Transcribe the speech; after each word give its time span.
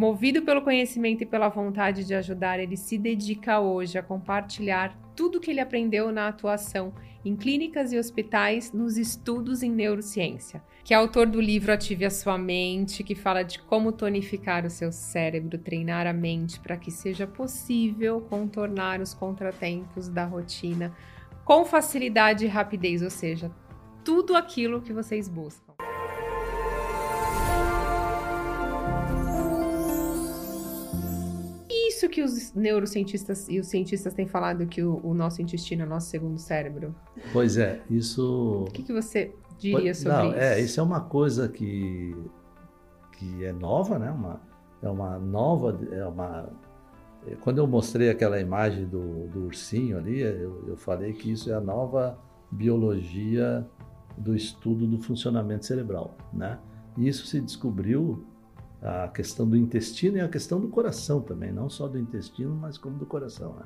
Movido 0.00 0.40
pelo 0.40 0.62
conhecimento 0.62 1.24
e 1.24 1.26
pela 1.26 1.50
vontade 1.50 2.06
de 2.06 2.14
ajudar, 2.14 2.58
ele 2.58 2.74
se 2.74 2.96
dedica 2.96 3.60
hoje 3.60 3.98
a 3.98 4.02
compartilhar 4.02 4.98
tudo 5.14 5.38
que 5.38 5.50
ele 5.50 5.60
aprendeu 5.60 6.10
na 6.10 6.26
atuação 6.26 6.94
em 7.22 7.36
clínicas 7.36 7.92
e 7.92 7.98
hospitais 7.98 8.72
nos 8.72 8.96
estudos 8.96 9.62
em 9.62 9.70
neurociência. 9.70 10.62
Que 10.82 10.94
é 10.94 10.96
autor 10.96 11.26
do 11.26 11.38
livro 11.38 11.70
Ative 11.70 12.06
a 12.06 12.10
Sua 12.10 12.38
Mente, 12.38 13.04
que 13.04 13.14
fala 13.14 13.42
de 13.42 13.58
como 13.58 13.92
tonificar 13.92 14.64
o 14.64 14.70
seu 14.70 14.90
cérebro, 14.90 15.58
treinar 15.58 16.06
a 16.06 16.14
mente 16.14 16.58
para 16.60 16.78
que 16.78 16.90
seja 16.90 17.26
possível 17.26 18.22
contornar 18.22 19.02
os 19.02 19.12
contratempos 19.12 20.08
da 20.08 20.24
rotina 20.24 20.96
com 21.44 21.62
facilidade 21.66 22.46
e 22.46 22.48
rapidez, 22.48 23.02
ou 23.02 23.10
seja, 23.10 23.50
tudo 24.02 24.34
aquilo 24.34 24.80
que 24.80 24.94
vocês 24.94 25.28
buscam. 25.28 25.69
Que 32.10 32.22
os 32.22 32.52
neurocientistas 32.54 33.48
e 33.48 33.58
os 33.58 33.68
cientistas 33.68 34.12
têm 34.12 34.26
falado 34.26 34.66
que 34.66 34.82
o, 34.82 35.00
o 35.04 35.14
nosso 35.14 35.40
intestino 35.40 35.82
é 35.82 35.86
o 35.86 35.88
nosso 35.88 36.08
segundo 36.10 36.38
cérebro. 36.38 36.94
Pois 37.32 37.56
é, 37.56 37.80
isso. 37.88 38.64
O 38.68 38.70
que, 38.70 38.82
que 38.82 38.92
você 38.92 39.34
diria 39.58 39.94
sobre 39.94 40.16
Não, 40.16 40.28
isso? 40.30 40.38
É, 40.38 40.60
isso 40.60 40.80
é 40.80 40.82
uma 40.82 41.00
coisa 41.00 41.48
que, 41.48 42.14
que 43.12 43.44
é 43.44 43.52
nova, 43.52 43.98
né? 43.98 44.10
Uma, 44.10 44.40
é 44.82 44.88
uma 44.88 45.18
nova. 45.18 45.78
É 45.92 46.04
uma, 46.06 46.50
quando 47.42 47.58
eu 47.58 47.66
mostrei 47.66 48.10
aquela 48.10 48.40
imagem 48.40 48.86
do, 48.86 49.28
do 49.28 49.44
ursinho 49.44 49.98
ali, 49.98 50.20
eu, 50.20 50.64
eu 50.68 50.76
falei 50.76 51.12
que 51.12 51.30
isso 51.30 51.50
é 51.50 51.54
a 51.54 51.60
nova 51.60 52.18
biologia 52.50 53.66
do 54.16 54.34
estudo 54.34 54.86
do 54.86 54.98
funcionamento 54.98 55.66
cerebral, 55.66 56.16
né? 56.32 56.58
E 56.96 57.08
isso 57.08 57.26
se 57.26 57.40
descobriu 57.40 58.24
a 58.82 59.08
questão 59.08 59.48
do 59.48 59.56
intestino 59.56 60.16
e 60.16 60.20
a 60.20 60.28
questão 60.28 60.60
do 60.60 60.68
coração 60.68 61.20
também, 61.20 61.52
não 61.52 61.68
só 61.68 61.86
do 61.86 61.98
intestino, 61.98 62.54
mas 62.54 62.78
como 62.78 62.98
do 62.98 63.06
coração. 63.06 63.54
Né? 63.54 63.64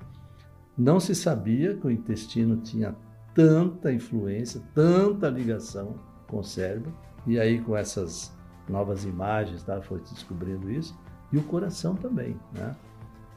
Não 0.77 0.99
se 0.99 1.15
sabia 1.15 1.77
que 1.77 1.87
o 1.87 1.91
intestino 1.91 2.57
tinha 2.57 2.97
tanta 3.35 3.93
influência, 3.93 4.61
tanta 4.75 5.29
ligação 5.29 5.95
com 6.29 6.39
o 6.39 6.45
cérebro, 6.45 6.93
e 7.27 7.39
aí 7.39 7.61
com 7.61 7.77
essas 7.77 8.37
novas 8.69 9.05
imagens 9.05 9.63
tá, 9.63 9.81
foi 9.81 10.01
descobrindo 10.01 10.71
isso, 10.71 10.99
e 11.33 11.39
o 11.39 11.43
coração 11.43 11.95
também. 11.95 12.37
Né? 12.53 12.77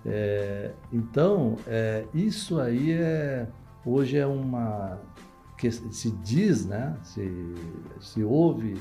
É, 0.06 0.74
então, 0.92 1.58
é, 1.68 2.06
isso 2.14 2.60
aí 2.60 2.92
é, 2.92 3.48
hoje 3.86 4.18
é 4.18 4.26
uma 4.26 5.00
que 5.58 5.72
se 5.72 6.12
diz, 6.12 6.66
né, 6.68 6.96
se, 7.02 7.56
se 8.00 8.24
ouve 8.24 8.80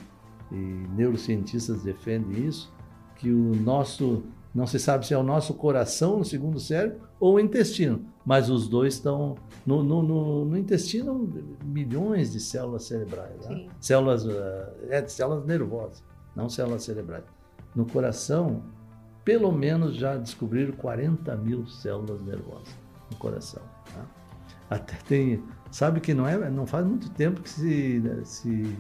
e 0.53 0.87
neurocientistas 0.95 1.83
defendem 1.83 2.47
isso, 2.47 2.71
que 3.19 3.31
o 3.31 3.55
nosso, 3.57 4.23
não 4.55 4.67
se 4.67 4.79
sabe 4.79 5.07
se 5.07 5.15
é 5.15 5.19
o 5.19 5.23
nosso 5.23 5.55
coração 5.55 6.19
no 6.19 6.25
segundo 6.25 6.61
cérebro 6.61 7.01
ou 7.19 7.35
o 7.35 7.41
intestino, 7.41 8.05
mas 8.25 8.51
os 8.51 8.69
dois 8.69 8.95
estão, 8.95 9.37
no, 9.65 9.83
no, 9.83 10.03
no, 10.03 10.45
no 10.45 10.59
intestino, 10.59 11.33
milhões 11.65 12.33
de 12.33 12.41
células 12.41 12.85
cerebrais, 12.85 13.47
né? 13.47 13.67
células, 13.81 14.27
é, 14.91 15.07
células 15.09 15.45
nervosas, 15.45 16.03
não 16.35 16.49
células 16.49 16.83
cerebrais. 16.83 17.25
No 17.75 17.87
coração, 17.87 18.63
pelo 19.25 19.51
menos 19.53 19.97
já 19.97 20.17
descobriram 20.17 20.73
40 20.73 21.37
mil 21.37 21.67
células 21.67 22.23
nervosas 22.23 22.69
no 23.11 23.17
coração. 23.17 23.63
Né? 23.95 24.05
Até 24.71 24.97
tem, 25.09 25.43
sabe 25.71 26.01
que 26.01 26.13
não 26.13 26.27
é, 26.27 26.51
não 26.51 26.67
faz 26.67 26.87
muito 26.87 27.11
tempo 27.11 27.41
que 27.41 27.49
se, 27.49 28.03
se, 28.25 28.77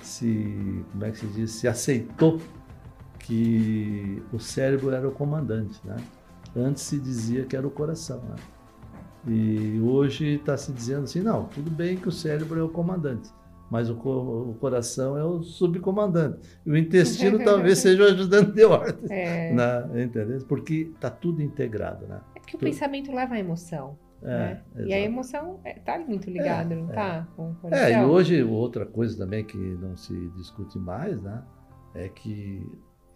se 0.00 0.84
como 0.92 1.04
é 1.04 1.10
que 1.10 1.18
se 1.18 1.26
diz, 1.26 1.50
se 1.52 1.68
aceitou 1.68 2.40
que 3.22 4.22
o 4.32 4.38
cérebro 4.38 4.90
era 4.90 5.08
o 5.08 5.12
comandante, 5.12 5.80
né? 5.84 5.96
Antes 6.54 6.82
se 6.82 6.98
dizia 6.98 7.44
que 7.44 7.56
era 7.56 7.66
o 7.66 7.70
coração, 7.70 8.20
né? 8.28 8.36
E 9.26 9.80
hoje 9.80 10.34
está 10.34 10.56
se 10.56 10.72
dizendo 10.72 11.04
assim, 11.04 11.20
não, 11.20 11.44
tudo 11.44 11.70
bem 11.70 11.96
que 11.96 12.08
o 12.08 12.12
cérebro 12.12 12.58
é 12.58 12.62
o 12.62 12.68
comandante, 12.68 13.30
mas 13.70 13.88
o, 13.88 13.94
co 13.94 14.10
o 14.50 14.54
coração 14.60 15.16
é 15.16 15.24
o 15.24 15.42
subcomandante. 15.42 16.40
E 16.66 16.70
o 16.70 16.76
intestino 16.76 17.38
talvez 17.44 17.78
seja 17.78 18.02
o 18.02 18.06
ajudante 18.06 18.52
de 18.52 18.64
ordem. 18.64 19.10
É. 19.10 19.52
Né? 19.52 20.04
Entendeu? 20.04 20.38
Porque 20.48 20.90
está 20.92 21.08
tudo 21.08 21.40
integrado, 21.40 22.06
né? 22.06 22.20
É 22.34 22.40
porque 22.40 22.56
o 22.56 22.58
pensamento 22.58 23.12
leva 23.12 23.34
à 23.34 23.38
emoção. 23.38 23.96
É, 24.24 24.26
né? 24.28 24.62
E 24.86 24.92
a 24.92 25.00
emoção 25.00 25.60
está 25.64 25.94
é, 25.94 25.98
muito 25.98 26.28
ligada, 26.30 26.74
é, 26.74 26.76
não 26.76 26.88
está? 26.88 27.26
É. 27.38 27.60
Coração. 27.60 27.86
É, 27.86 27.92
e 27.92 28.04
hoje 28.04 28.42
outra 28.42 28.84
coisa 28.84 29.16
também 29.16 29.44
que 29.44 29.56
não 29.56 29.96
se 29.96 30.14
discute 30.36 30.78
mais, 30.78 31.20
né? 31.22 31.42
É 31.94 32.08
que 32.08 32.66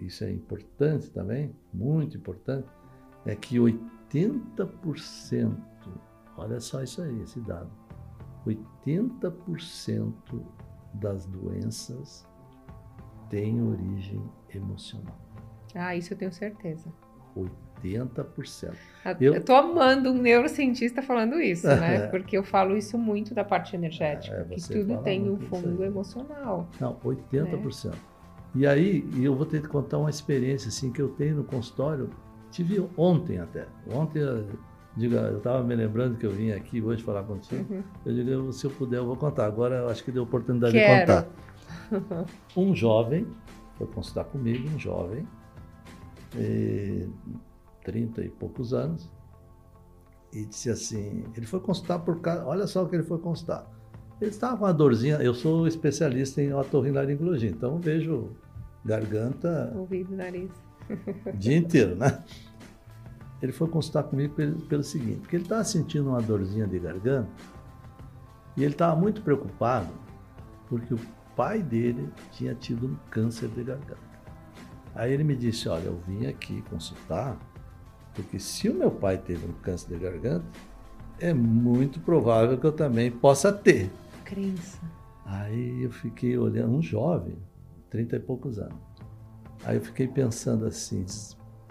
isso 0.00 0.24
é 0.24 0.30
importante 0.30 1.10
também, 1.10 1.54
muito 1.72 2.16
importante, 2.16 2.68
é 3.24 3.34
que 3.34 3.56
80%, 3.56 5.56
olha 6.36 6.60
só 6.60 6.82
isso 6.82 7.02
aí, 7.02 7.22
esse 7.22 7.40
dado, 7.40 7.70
80% 8.46 10.12
das 10.94 11.26
doenças 11.26 12.26
têm 13.28 13.60
origem 13.62 14.22
emocional. 14.54 15.18
Ah, 15.74 15.96
isso 15.96 16.14
eu 16.14 16.18
tenho 16.18 16.32
certeza. 16.32 16.88
80%. 17.82 18.74
Eu 19.20 19.36
estou 19.36 19.56
amando 19.56 20.10
um 20.10 20.18
neurocientista 20.18 21.02
falando 21.02 21.40
isso, 21.40 21.66
né? 21.66 22.06
Porque 22.08 22.36
eu 22.36 22.42
falo 22.42 22.76
isso 22.76 22.96
muito 22.96 23.34
da 23.34 23.44
parte 23.44 23.76
energética, 23.76 24.46
é, 24.50 24.54
que 24.54 24.68
tudo 24.68 25.02
tem 25.02 25.28
um 25.28 25.38
fundo 25.38 25.84
emocional. 25.84 26.68
Não, 26.80 26.96
80%. 26.96 27.90
Né? 27.90 27.98
E 28.56 28.66
aí, 28.66 29.08
eu 29.22 29.34
vou 29.34 29.44
ter 29.44 29.60
que 29.60 29.68
contar 29.68 29.98
uma 29.98 30.10
experiência 30.10 30.68
assim 30.68 30.90
que 30.90 31.00
eu 31.00 31.08
tenho 31.10 31.36
no 31.36 31.44
consultório. 31.44 32.08
Tive 32.50 32.82
ontem 32.96 33.38
até. 33.38 33.66
Ontem, 33.92 34.22
diga, 34.96 35.20
eu 35.20 35.38
estava 35.38 35.62
me 35.62 35.74
lembrando 35.74 36.16
que 36.16 36.24
eu 36.24 36.30
vim 36.30 36.52
aqui 36.52 36.80
hoje 36.80 37.02
falar 37.02 37.22
contigo. 37.24 37.66
Uhum. 37.70 37.82
Eu 38.04 38.14
digo, 38.14 38.52
se 38.52 38.64
eu 38.64 38.70
puder, 38.70 38.96
eu 38.96 39.06
vou 39.06 39.16
contar. 39.16 39.44
Agora 39.44 39.76
eu 39.76 39.88
acho 39.90 40.02
que 40.02 40.10
deu 40.10 40.22
oportunidade 40.22 40.72
Quero. 40.72 41.00
de 41.00 41.12
contar. 41.12 42.26
um 42.56 42.74
jovem 42.74 43.26
foi 43.76 43.86
consultar 43.88 44.24
comigo, 44.24 44.68
um 44.74 44.78
jovem, 44.78 45.26
e, 46.34 47.06
30 47.84 48.22
e 48.22 48.28
poucos 48.28 48.72
anos, 48.72 49.08
e 50.32 50.44
disse 50.44 50.70
assim, 50.70 51.24
ele 51.36 51.46
foi 51.46 51.60
consultar 51.60 51.98
por 52.00 52.20
causa, 52.20 52.44
olha 52.46 52.66
só 52.66 52.84
o 52.84 52.88
que 52.88 52.96
ele 52.96 53.04
foi 53.04 53.18
consultar. 53.18 53.70
Ele 54.20 54.30
estava 54.30 54.56
com 54.56 54.64
uma 54.64 54.72
dorzinha, 54.72 55.16
eu 55.16 55.34
sou 55.34 55.66
especialista 55.66 56.40
em 56.40 56.52
otorrinolaringologia, 56.52 57.50
então 57.50 57.78
vejo 57.78 58.30
garganta. 58.86 59.72
Ouvido, 59.76 60.14
nariz. 60.14 60.50
O 61.26 61.36
dia 61.36 61.56
inteiro, 61.56 61.96
né? 61.96 62.22
Ele 63.42 63.52
foi 63.52 63.68
consultar 63.68 64.04
comigo 64.04 64.34
pelo, 64.34 64.60
pelo 64.62 64.82
seguinte, 64.82 65.20
porque 65.20 65.36
ele 65.36 65.42
estava 65.42 65.64
sentindo 65.64 66.08
uma 66.08 66.22
dorzinha 66.22 66.66
de 66.66 66.78
garganta 66.78 67.28
e 68.56 68.64
ele 68.64 68.72
estava 68.72 68.96
muito 68.98 69.20
preocupado 69.20 69.90
porque 70.68 70.94
o 70.94 71.00
pai 71.36 71.62
dele 71.62 72.08
tinha 72.32 72.54
tido 72.54 72.86
um 72.86 72.96
câncer 73.10 73.48
de 73.48 73.62
garganta. 73.62 74.06
Aí 74.94 75.12
ele 75.12 75.22
me 75.22 75.36
disse, 75.36 75.68
olha, 75.68 75.86
eu 75.86 76.00
vim 76.06 76.26
aqui 76.26 76.62
consultar 76.70 77.36
porque 78.14 78.38
se 78.38 78.70
o 78.70 78.74
meu 78.74 78.90
pai 78.90 79.18
teve 79.18 79.46
um 79.46 79.52
câncer 79.52 79.94
de 79.94 80.02
garganta, 80.02 80.46
é 81.20 81.34
muito 81.34 82.00
provável 82.00 82.56
que 82.56 82.66
eu 82.66 82.72
também 82.72 83.10
possa 83.10 83.52
ter. 83.52 83.90
Crença. 84.24 84.80
Aí 85.24 85.82
eu 85.82 85.90
fiquei 85.90 86.38
olhando, 86.38 86.74
um 86.74 86.82
jovem, 86.82 87.36
30 87.90 88.16
e 88.16 88.20
poucos 88.20 88.58
anos. 88.58 88.78
Aí 89.64 89.76
eu 89.76 89.82
fiquei 89.82 90.06
pensando 90.06 90.66
assim, 90.66 91.04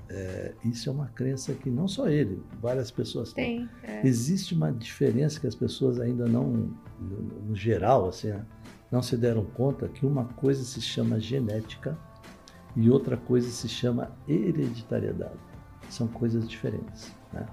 é, 0.09 0.53
isso 0.64 0.90
é 0.90 0.92
uma 0.92 1.08
crença 1.08 1.53
que 1.53 1.70
não 1.70 1.88
só 1.88 2.08
ele, 2.08 2.44
várias 2.62 2.92
pessoas 2.92 3.34
têm. 3.34 3.70
É. 3.84 4.06
Existe 4.06 4.53
uma 4.53 4.72
diferença 4.72 5.40
que 5.40 5.48
as 5.48 5.56
pessoas 5.56 6.00
ainda 6.00 6.28
não, 6.28 6.76
no, 7.00 7.22
no 7.48 7.56
geral, 7.56 8.09
assim, 8.09 8.30
né, 8.30 8.46
não 8.92 9.02
se 9.02 9.18
deram 9.18 9.46
conta 9.46 9.88
que 9.88 10.06
uma 10.06 10.26
coisa 10.26 10.64
se 10.64 10.81
chama 10.81 11.20
genética 11.20 11.98
e 12.76 12.90
outra 12.90 13.18
coisa 13.18 13.50
se 13.50 13.68
chama 13.68 14.12
hereditariedade. 14.28 15.40
São 15.90 16.08
coisas 16.08 16.47
diferentes. 16.47 17.11
Né? 17.32 17.46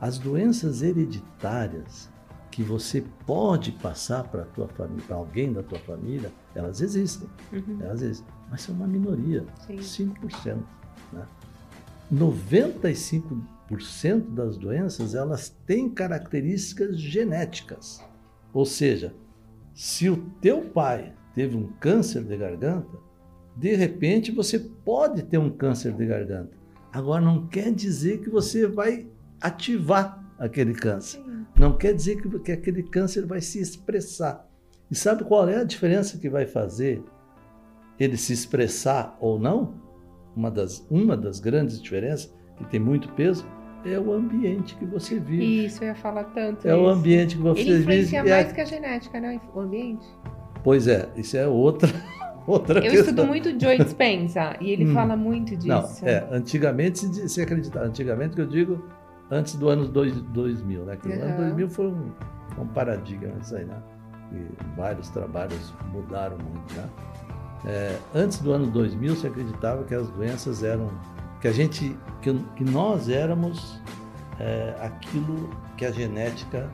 As 0.00 0.18
doenças 0.18 0.82
hereditárias 0.82 2.10
que 2.54 2.62
você 2.62 3.04
pode 3.26 3.72
passar 3.72 4.22
para 4.22 4.44
tua 4.44 4.68
família, 4.68 5.02
para 5.08 5.16
alguém 5.16 5.52
da 5.52 5.60
tua 5.60 5.80
família, 5.80 6.30
elas 6.54 6.80
existem. 6.80 7.28
Uhum. 7.52 7.82
Elas 7.82 8.00
existem, 8.00 8.32
mas 8.48 8.62
são 8.62 8.76
uma 8.76 8.86
minoria, 8.86 9.44
Sim. 9.66 10.12
5%. 10.14 10.62
Né? 11.12 11.26
95% 12.12 14.32
das 14.32 14.56
doenças 14.56 15.16
elas 15.16 15.48
têm 15.66 15.90
características 15.90 16.96
genéticas. 16.96 18.00
Ou 18.52 18.64
seja, 18.64 19.12
se 19.74 20.08
o 20.08 20.18
teu 20.40 20.62
pai 20.62 21.12
teve 21.34 21.56
um 21.56 21.66
câncer 21.80 22.22
de 22.22 22.36
garganta, 22.36 22.96
de 23.56 23.74
repente 23.74 24.30
você 24.30 24.60
pode 24.60 25.24
ter 25.24 25.38
um 25.38 25.50
câncer 25.50 25.92
de 25.92 26.06
garganta. 26.06 26.56
Agora 26.92 27.20
não 27.20 27.48
quer 27.48 27.74
dizer 27.74 28.20
que 28.20 28.30
você 28.30 28.64
vai 28.64 29.08
ativar 29.40 30.23
aquele 30.44 30.74
câncer. 30.74 31.18
Sim. 31.18 31.46
Não 31.58 31.76
quer 31.76 31.94
dizer 31.94 32.20
que, 32.20 32.38
que 32.40 32.52
aquele 32.52 32.82
câncer 32.82 33.26
vai 33.26 33.40
se 33.40 33.60
expressar. 33.60 34.46
E 34.90 34.94
sabe 34.94 35.24
qual 35.24 35.48
é 35.48 35.56
a 35.56 35.64
diferença 35.64 36.18
que 36.18 36.28
vai 36.28 36.46
fazer 36.46 37.02
ele 37.98 38.16
se 38.16 38.32
expressar 38.32 39.16
ou 39.20 39.38
não? 39.38 39.82
uma 40.36 40.50
das, 40.50 40.84
uma 40.90 41.16
das 41.16 41.38
grandes 41.38 41.80
diferenças, 41.80 42.34
que 42.56 42.64
tem 42.64 42.80
muito 42.80 43.08
peso, 43.12 43.46
é 43.84 43.96
o 44.00 44.12
ambiente 44.12 44.74
que 44.74 44.84
você 44.84 45.20
vive. 45.20 45.66
Isso, 45.66 45.84
eu 45.84 45.88
ia 45.88 45.94
falar 45.94 46.24
tanto. 46.24 46.66
É 46.66 46.72
isso. 46.72 46.80
o 46.82 46.88
ambiente 46.88 47.36
que 47.36 47.42
você 47.42 47.60
Ele 47.60 47.78
influencia 47.78 48.20
vive. 48.22 48.32
é 48.34 48.42
mais 48.42 48.52
que 48.52 48.60
a 48.60 48.64
genética, 48.64 49.20
né? 49.20 49.40
O 49.54 49.60
ambiente. 49.60 50.04
Pois 50.64 50.88
é, 50.88 51.08
isso 51.16 51.36
é 51.36 51.46
outra, 51.46 51.88
outra 52.48 52.78
Eu 52.80 52.82
questão. 52.90 53.00
estudo 53.00 53.26
muito 53.26 53.48
Joe 53.60 53.78
Dispenza 53.78 54.56
e 54.60 54.70
ele 54.72 54.86
Hum. 54.90 54.92
fala 54.94 55.16
muito 55.16 55.54
disso. 55.54 55.68
Não, 55.68 55.88
é, 56.02 56.26
antigamente 56.32 56.98
se, 56.98 57.28
se 57.28 57.40
acreditava, 57.40 57.86
antigamente 57.86 58.34
que 58.34 58.40
eu 58.40 58.46
digo 58.48 58.84
antes 59.34 59.54
do 59.56 59.68
ano 59.68 59.86
dois- 59.88 60.20
2000, 60.20 60.84
né? 60.84 60.96
Que 60.96 61.08
o 61.08 61.12
ano 61.12 61.24
Aham. 61.24 61.36
2000 61.36 61.68
foi 61.70 61.86
um, 61.88 62.12
um 62.58 62.66
paradigma 62.68 63.32
isso 63.40 63.54
aí, 63.56 63.64
né? 63.64 63.76
E 64.32 64.46
vários 64.76 65.08
trabalhos 65.10 65.72
mudaram 65.92 66.36
muito, 66.38 66.74
né? 66.74 66.88
É, 67.66 67.98
antes 68.14 68.38
do 68.40 68.52
ano 68.52 68.66
2000 68.66 69.16
se 69.16 69.26
acreditava 69.26 69.84
que 69.84 69.94
as 69.94 70.08
doenças 70.10 70.62
eram 70.62 70.90
que 71.40 71.48
a 71.48 71.52
gente 71.52 71.96
que, 72.20 72.32
que 72.56 72.64
nós 72.64 73.08
éramos 73.08 73.80
é, 74.38 74.74
aquilo 74.82 75.48
que 75.76 75.84
a 75.86 75.90
genética 75.90 76.68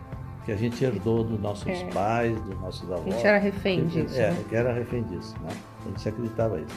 que 0.45 0.51
a 0.53 0.57
gente 0.57 0.83
herdou 0.85 1.23
dos 1.23 1.39
nossos 1.39 1.67
É. 1.69 1.85
pais, 1.93 2.41
dos 2.43 2.59
nossos 2.61 2.91
A 2.91 2.95
avós. 2.95 3.15
gente 3.15 3.27
era 3.27 3.39
refém 3.39 3.87
disso. 3.87 4.15
É, 4.19 4.31
né? 4.33 4.45
era 4.51 4.73
refém 4.73 5.03
disso, 5.05 5.35
né? 5.43 5.51
A 5.85 5.89
gente 5.89 6.01
se 6.01 6.09
acreditava 6.09 6.59
isso. 6.59 6.75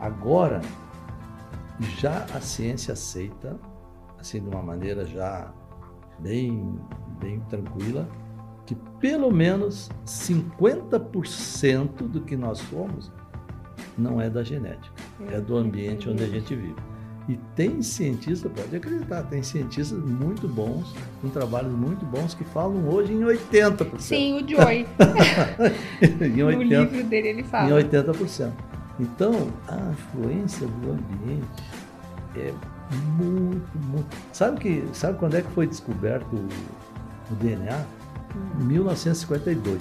Agora, 0.00 0.60
já 1.80 2.26
a 2.34 2.40
ciência 2.40 2.92
aceita, 2.92 3.56
assim, 4.24 4.40
de 4.40 4.48
uma 4.48 4.62
maneira 4.62 5.04
já 5.04 5.52
bem, 6.18 6.78
bem 7.20 7.40
tranquila, 7.50 8.08
que 8.64 8.74
pelo 8.98 9.30
menos 9.30 9.90
50% 10.06 12.08
do 12.08 12.22
que 12.22 12.36
nós 12.36 12.58
somos 12.58 13.12
não 13.96 14.20
é 14.20 14.30
da 14.30 14.42
genética, 14.42 14.94
é 15.30 15.40
do 15.40 15.56
ambiente 15.56 16.08
onde 16.08 16.24
a 16.24 16.26
gente 16.26 16.56
vive. 16.56 16.76
E 17.28 17.38
tem 17.54 17.80
cientistas, 17.80 18.50
pode 18.52 18.76
acreditar, 18.76 19.22
tem 19.24 19.42
cientistas 19.42 19.98
muito 19.98 20.46
bons, 20.46 20.94
com 21.22 21.28
trabalhos 21.28 21.72
muito 21.72 22.04
bons, 22.04 22.34
que 22.34 22.44
falam 22.44 22.86
hoje 22.88 23.12
em 23.12 23.20
80%. 23.20 23.98
Sim, 23.98 24.34
o 24.34 24.48
Joy. 24.48 24.86
em 26.02 26.28
no 26.28 26.46
80%. 26.46 26.68
livro 26.68 27.04
dele 27.04 27.28
ele 27.28 27.40
em 27.40 27.44
fala. 27.44 27.82
80%. 27.82 28.52
Então, 29.00 29.48
a 29.66 29.90
influência 29.90 30.66
do 30.66 30.92
ambiente 30.92 31.64
é 32.36 32.52
muito, 32.94 33.78
muito. 33.78 34.16
Sabe, 34.32 34.60
que, 34.60 34.84
sabe 34.92 35.18
quando 35.18 35.36
é 35.36 35.42
que 35.42 35.50
foi 35.52 35.66
descoberto 35.66 36.34
o, 36.34 36.48
o 37.32 37.34
DNA? 37.36 37.84
Em 38.60 38.64
1952 38.64 39.80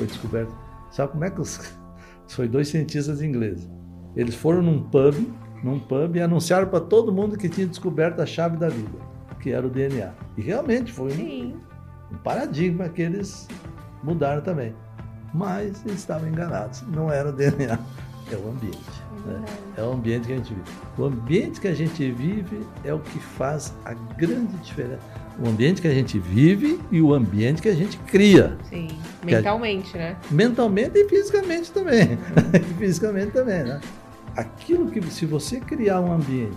foi 0.00 0.06
descoberto. 0.06 0.54
Sabe 0.90 1.12
como 1.12 1.24
é 1.24 1.30
que 1.30 1.40
os. 1.40 1.60
Foi 2.28 2.46
dois 2.46 2.68
cientistas 2.68 3.20
ingleses. 3.20 3.68
Eles 4.14 4.36
foram 4.36 4.62
num 4.62 4.84
pub, 4.84 5.16
num 5.64 5.80
pub 5.80 6.14
e 6.14 6.20
anunciaram 6.20 6.68
para 6.68 6.78
todo 6.78 7.12
mundo 7.12 7.36
que 7.36 7.48
tinha 7.48 7.66
descoberto 7.66 8.20
a 8.20 8.26
chave 8.26 8.56
da 8.56 8.68
vida, 8.68 8.98
que 9.40 9.50
era 9.50 9.66
o 9.66 9.68
DNA. 9.68 10.12
E 10.36 10.40
realmente 10.40 10.92
foi 10.92 11.12
um, 11.12 12.14
um 12.14 12.18
paradigma 12.18 12.88
que 12.88 13.02
eles 13.02 13.48
mudaram 14.04 14.42
também. 14.42 14.72
Mas 15.34 15.84
eles 15.84 15.98
estavam 15.98 16.28
enganados. 16.28 16.82
Não 16.82 17.10
era 17.10 17.30
o 17.30 17.32
DNA, 17.32 17.76
é 18.30 18.36
o 18.36 18.48
ambiente. 18.48 18.99
Né? 19.26 19.44
É 19.76 19.82
o 19.82 19.92
ambiente 19.92 20.26
que 20.26 20.32
a 20.32 20.36
gente 20.36 20.54
vive. 20.54 20.70
O 20.98 21.04
ambiente 21.04 21.60
que 21.60 21.68
a 21.68 21.74
gente 21.74 22.10
vive 22.10 22.60
é 22.84 22.94
o 22.94 22.98
que 22.98 23.18
faz 23.18 23.74
a 23.84 23.94
grande 23.94 24.56
diferença. 24.58 25.02
O 25.38 25.48
ambiente 25.48 25.80
que 25.80 25.88
a 25.88 25.94
gente 25.94 26.18
vive 26.18 26.80
e 26.90 27.00
o 27.00 27.14
ambiente 27.14 27.62
que 27.62 27.68
a 27.68 27.74
gente 27.74 27.96
cria. 27.98 28.56
Sim. 28.68 28.88
Mentalmente, 29.24 29.96
né? 29.96 30.16
Mentalmente 30.30 30.98
e 30.98 31.08
fisicamente 31.08 31.70
também. 31.72 32.18
E 32.54 32.74
fisicamente 32.74 33.32
também, 33.32 33.64
né? 33.64 33.80
Aquilo 34.36 34.90
que, 34.90 35.02
se 35.10 35.26
você 35.26 35.60
criar 35.60 36.00
um 36.00 36.12
ambiente 36.12 36.54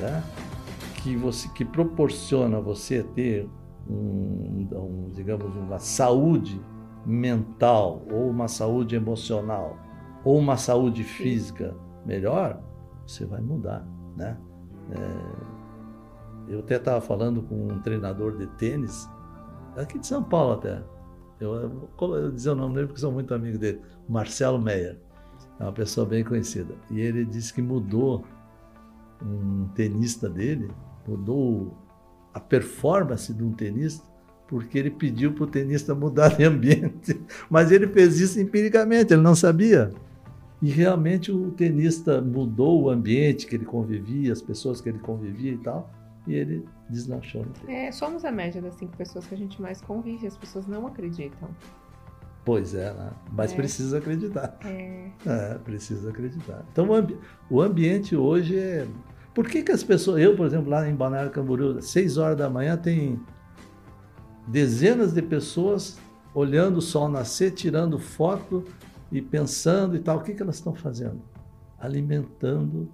né, 0.00 0.22
que, 0.96 1.16
você, 1.16 1.48
que 1.48 1.64
proporciona 1.64 2.60
você 2.60 3.02
ter, 3.02 3.48
um, 3.88 4.68
um, 4.72 5.10
digamos, 5.12 5.54
uma 5.56 5.78
saúde 5.78 6.60
mental 7.04 8.04
ou 8.10 8.28
uma 8.28 8.48
saúde 8.48 8.96
emocional 8.96 9.78
ou 10.24 10.38
uma 10.38 10.56
saúde 10.56 11.04
física 11.04 11.74
melhor, 12.06 12.62
você 13.06 13.26
vai 13.26 13.40
mudar, 13.40 13.86
né? 14.16 14.38
É, 14.92 16.52
eu 16.52 16.60
até 16.60 16.76
estava 16.76 17.00
falando 17.00 17.42
com 17.42 17.66
um 17.66 17.80
treinador 17.80 18.36
de 18.36 18.46
tênis, 18.46 19.08
aqui 19.76 19.98
de 19.98 20.06
São 20.06 20.22
Paulo 20.22 20.54
até, 20.54 20.82
eu, 21.40 21.54
eu 21.54 22.14
eu 22.14 22.30
dizer 22.30 22.50
o 22.50 22.54
nome 22.54 22.74
dele 22.74 22.86
porque 22.86 23.00
sou 23.00 23.12
muito 23.12 23.34
amigo 23.34 23.58
dele, 23.58 23.80
Marcelo 24.08 24.58
Meyer. 24.58 24.98
É 25.58 25.62
uma 25.62 25.72
pessoa 25.72 26.06
bem 26.06 26.24
conhecida. 26.24 26.74
E 26.90 27.00
ele 27.00 27.24
disse 27.24 27.52
que 27.52 27.62
mudou 27.62 28.24
um 29.22 29.68
tenista 29.74 30.28
dele, 30.28 30.70
mudou 31.06 31.76
a 32.32 32.40
performance 32.40 33.32
de 33.32 33.42
um 33.42 33.52
tenista, 33.52 34.04
porque 34.46 34.78
ele 34.78 34.90
pediu 34.90 35.32
para 35.32 35.44
o 35.44 35.46
tenista 35.46 35.94
mudar 35.94 36.28
de 36.36 36.44
ambiente. 36.44 37.20
Mas 37.50 37.70
ele 37.70 37.86
fez 37.88 38.20
isso 38.20 38.40
empiricamente, 38.40 39.12
ele 39.12 39.22
não 39.22 39.34
sabia. 39.34 39.92
E 40.62 40.70
realmente 40.70 41.30
o 41.30 41.50
tenista 41.50 42.20
mudou 42.22 42.82
o 42.84 42.90
ambiente 42.90 43.46
que 43.46 43.54
ele 43.56 43.64
convivia, 43.66 44.32
as 44.32 44.40
pessoas 44.40 44.80
que 44.80 44.88
ele 44.88 44.98
convivia 44.98 45.52
e 45.52 45.58
tal, 45.58 45.90
e 46.26 46.34
ele 46.34 46.64
deslanchou 46.88 47.44
no 47.44 47.50
tênis. 47.52 47.68
É, 47.88 47.92
somos 47.92 48.24
a 48.24 48.32
média 48.32 48.60
das 48.62 48.74
cinco 48.76 48.96
pessoas 48.96 49.26
que 49.26 49.34
a 49.34 49.38
gente 49.38 49.60
mais 49.60 49.80
convive. 49.82 50.26
As 50.26 50.36
pessoas 50.36 50.66
não 50.66 50.86
acreditam. 50.86 51.48
Pois 52.44 52.74
é, 52.74 52.92
né? 52.94 53.10
mas 53.32 53.52
É. 53.52 53.56
precisa 53.56 53.98
acreditar. 53.98 54.56
É, 54.64 55.08
É, 55.26 55.54
precisa 55.58 56.10
acreditar. 56.10 56.64
Então, 56.72 56.88
o, 56.88 56.94
ambi- 56.94 57.18
o 57.50 57.60
ambiente 57.60 58.14
hoje 58.16 58.56
é. 58.58 58.86
Por 59.34 59.46
que, 59.48 59.62
que 59.62 59.72
as 59.72 59.82
pessoas. 59.84 60.22
Eu, 60.22 60.34
por 60.36 60.46
exemplo, 60.46 60.70
lá 60.70 60.88
em 60.88 60.94
Balneário 60.94 61.30
Camboriú, 61.30 61.76
às 61.76 61.86
6 61.90 62.16
horas 62.16 62.38
da 62.38 62.48
manhã, 62.48 62.76
tem 62.76 63.20
dezenas 64.46 65.12
de 65.12 65.20
pessoas 65.22 65.98
olhando 66.34 66.78
o 66.78 66.82
sol 66.82 67.08
nascer, 67.08 67.50
tirando 67.52 67.98
foto 67.98 68.64
e 69.10 69.20
pensando 69.22 69.96
e 69.96 70.00
tal. 70.00 70.18
O 70.18 70.22
que, 70.22 70.34
que 70.34 70.42
elas 70.42 70.56
estão 70.56 70.74
fazendo? 70.74 71.20
Alimentando 71.78 72.88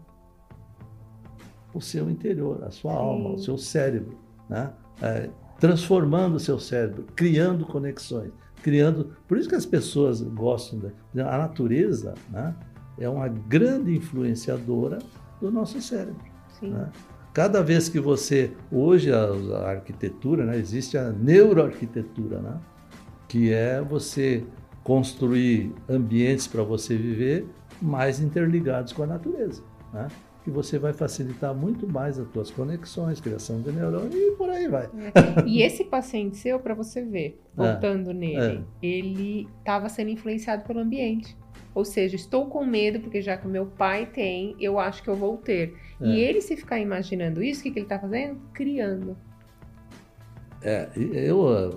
o 1.75 1.81
seu 1.81 2.11
interior, 2.11 2.63
a 2.65 2.71
sua 2.71 2.93
Sim. 2.93 2.99
alma, 2.99 3.31
o 3.31 3.39
seu 3.39 3.57
cérebro. 3.57 4.19
Né? 4.49 4.71
É, 5.01 5.31
transformando 5.59 6.37
o 6.37 6.41
seu 6.41 6.59
cérebro, 6.59 7.07
criando 7.15 7.65
conexões, 7.65 8.33
criando. 8.63 9.17
Por 9.29 9.39
isso 9.39 9.49
que 9.49 9.55
as 9.55 9.65
pessoas 9.65 10.21
gostam 10.21 10.93
da 11.15 11.33
a 11.33 11.39
natureza, 11.39 12.15
né? 12.31 12.55
É 12.99 13.09
uma 13.09 13.27
grande 13.29 13.97
influenciadora 13.97 14.99
do 15.41 15.51
nosso 15.51 15.81
cérebro. 15.81 16.21
sim. 16.59 16.71
Né? 16.71 16.91
Cada 17.33 17.63
vez 17.63 17.89
que 17.89 17.99
você 17.99 18.53
hoje 18.71 19.11
a, 19.11 19.25
a 19.25 19.71
arquitetura, 19.71 20.45
né? 20.45 20.59
Existe 20.59 20.99
a 20.99 21.11
neuroarquitetura, 21.11 22.41
né? 22.41 22.61
Que 23.27 23.53
é 23.53 23.81
você 23.81 24.45
construir 24.85 25.73
ambientes 25.89 26.47
para 26.47 26.63
você 26.63 26.97
viver 26.97 27.47
mais 27.81 28.21
interligados 28.21 28.93
com 28.93 29.03
a 29.03 29.07
natureza, 29.07 29.63
né? 29.93 30.09
Que 30.45 30.51
você 30.51 30.77
vai 30.77 30.93
facilitar 30.93 31.55
muito 31.55 31.87
mais 31.87 32.19
as 32.19 32.29
tuas 32.29 32.51
conexões, 32.51 33.21
criação 33.21 33.61
de 33.61 33.71
neurônio 33.71 34.13
e 34.13 34.33
por 34.33 34.51
aí 34.51 34.67
vai. 34.67 34.91
E 35.47 35.63
esse 35.63 35.85
paciente 35.85 36.37
seu, 36.37 36.59
para 36.59 36.75
você 36.75 37.01
ver, 37.01 37.41
voltando 37.55 38.13
nele, 38.13 38.65
ele 38.83 39.49
estava 39.61 39.89
sendo 39.89 40.11
influenciado 40.11 40.65
pelo 40.65 40.81
ambiente. 40.81 41.37
Ou 41.75 41.85
seja, 41.85 42.17
estou 42.17 42.47
com 42.47 42.65
medo 42.65 43.01
porque 43.01 43.23
já 43.23 43.37
que 43.37 43.47
o 43.47 43.51
meu 43.51 43.67
pai 43.67 44.07
tem, 44.07 44.57
eu 44.61 44.79
acho 44.79 45.03
que 45.03 45.09
eu 45.09 45.17
vou 45.17 45.37
ter. 45.37 45.75
É. 46.01 46.07
E 46.07 46.21
ele 46.21 46.41
se 46.41 46.57
ficar 46.57 46.79
imaginando 46.81 47.43
isso, 47.43 47.61
o 47.61 47.63
que, 47.63 47.71
que 47.71 47.79
ele 47.79 47.87
está 47.87 47.99
fazendo? 47.99 48.41
Criando. 48.53 49.17
É, 50.65 50.89
eu, 50.97 51.49
eh, 51.57 51.71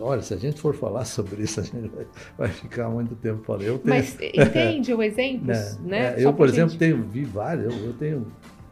olha, 0.00 0.22
se 0.22 0.32
a 0.32 0.36
gente 0.36 0.60
for 0.60 0.74
falar 0.74 1.04
sobre 1.06 1.42
isso, 1.42 1.60
a 1.60 1.62
gente 1.64 1.88
vai, 1.88 2.06
vai 2.36 2.48
ficar 2.48 2.88
muito 2.88 3.14
tempo 3.16 3.42
falando. 3.42 3.64
Eu 3.64 3.78
tenho, 3.78 3.96
Mas 3.96 4.16
entende 4.34 4.94
o 4.94 5.02
exemplo, 5.02 5.50
É, 5.50 5.74
né? 5.80 6.14
é, 6.20 6.24
eu, 6.24 6.32
por 6.32 6.48
exemplo, 6.48 6.70
gente- 6.70 6.78
tenho, 6.78 7.02
vi 7.02 7.24
vários, 7.24 7.64
eu, 7.74 7.86
eu 7.86 7.92
tenho 7.94 8.26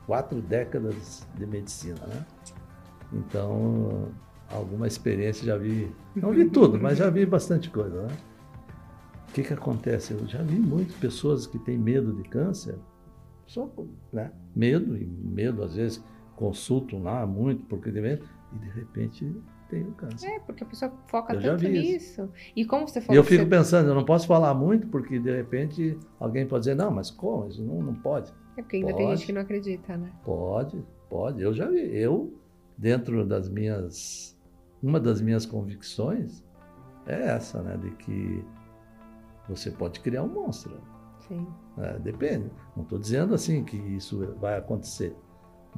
quatro 0.06 0.40
décadas 0.40 1.26
de 1.36 1.46
medicina, 1.46 1.98
né? 2.06 2.24
Então, 3.12 4.08
alguma 4.50 4.86
experiência 4.86 5.44
já 5.44 5.56
vi, 5.56 5.90
não 6.14 6.32
vi 6.32 6.48
tudo, 6.48 6.78
mas 6.80 6.98
já 6.98 7.10
vi 7.10 7.24
bastante 7.26 7.70
coisa, 7.70 8.02
né? 8.02 8.16
O 9.28 9.32
que 9.32 9.42
que 9.42 9.52
acontece? 9.52 10.12
Eu 10.14 10.26
já 10.26 10.42
vi 10.42 10.58
muitas 10.58 10.94
pessoas 10.96 11.46
que 11.46 11.58
têm 11.58 11.76
medo 11.78 12.12
de 12.14 12.22
câncer, 12.28 12.76
só 13.46 13.70
né? 14.12 14.32
medo, 14.54 14.96
e 14.96 15.04
medo 15.04 15.62
às 15.62 15.74
vezes 15.74 16.02
consultam 16.34 17.02
lá 17.02 17.26
muito 17.26 17.64
porque 17.66 17.90
tem 17.90 18.02
medo, 18.02 18.24
e 18.54 18.58
de 18.58 18.68
repente 18.70 19.36
tem 19.68 19.82
o 19.82 19.92
câncer. 19.92 20.26
É, 20.28 20.40
porque 20.40 20.62
a 20.62 20.66
pessoa 20.66 20.92
foca 21.08 21.34
Eu 21.34 21.40
tanto 21.42 21.68
nisso. 21.68 22.28
E 22.54 22.64
como 22.64 22.86
você 22.88 22.98
E 22.98 23.02
falou, 23.02 23.16
eu 23.20 23.24
fico 23.24 23.44
você- 23.44 23.50
pensando, 23.50 23.88
eu 23.88 23.94
não 23.94 24.04
posso 24.04 24.26
falar 24.26 24.54
muito 24.54 24.86
porque 24.88 25.18
de 25.18 25.34
repente 25.34 25.98
alguém 26.20 26.46
pode 26.46 26.62
dizer, 26.62 26.74
não, 26.74 26.90
mas 26.90 27.10
como? 27.10 27.48
Isso 27.48 27.62
não, 27.62 27.82
não 27.82 27.94
pode. 27.94 28.32
é 28.56 28.62
porque 28.62 28.76
ainda 28.76 28.94
tem 28.94 29.06
Pode. 29.06 29.16
gente 29.18 29.26
que 29.26 29.32
não 29.32 29.40
acredita, 29.42 29.96
né? 29.96 30.10
Pode, 30.24 30.82
pode. 31.10 31.42
Eu 31.42 31.52
já 31.52 31.68
vi. 31.68 31.80
Eu, 31.96 32.32
dentro 32.78 33.26
das 33.26 33.48
minhas. 33.48 34.34
Uma 34.82 35.00
das 35.00 35.20
minhas 35.20 35.44
convicções 35.46 36.44
é 37.06 37.28
essa, 37.28 37.60
né? 37.62 37.76
De 37.76 37.90
que 37.92 38.44
você 39.48 39.70
pode 39.70 40.00
criar 40.00 40.22
um 40.22 40.28
monstro. 40.28 40.80
Sim. 41.28 41.46
É, 41.78 41.98
depende. 41.98 42.50
Não 42.76 42.82
estou 42.82 42.98
dizendo 42.98 43.34
assim 43.34 43.64
que 43.64 43.76
isso 43.76 44.34
vai 44.40 44.56
acontecer. 44.58 45.14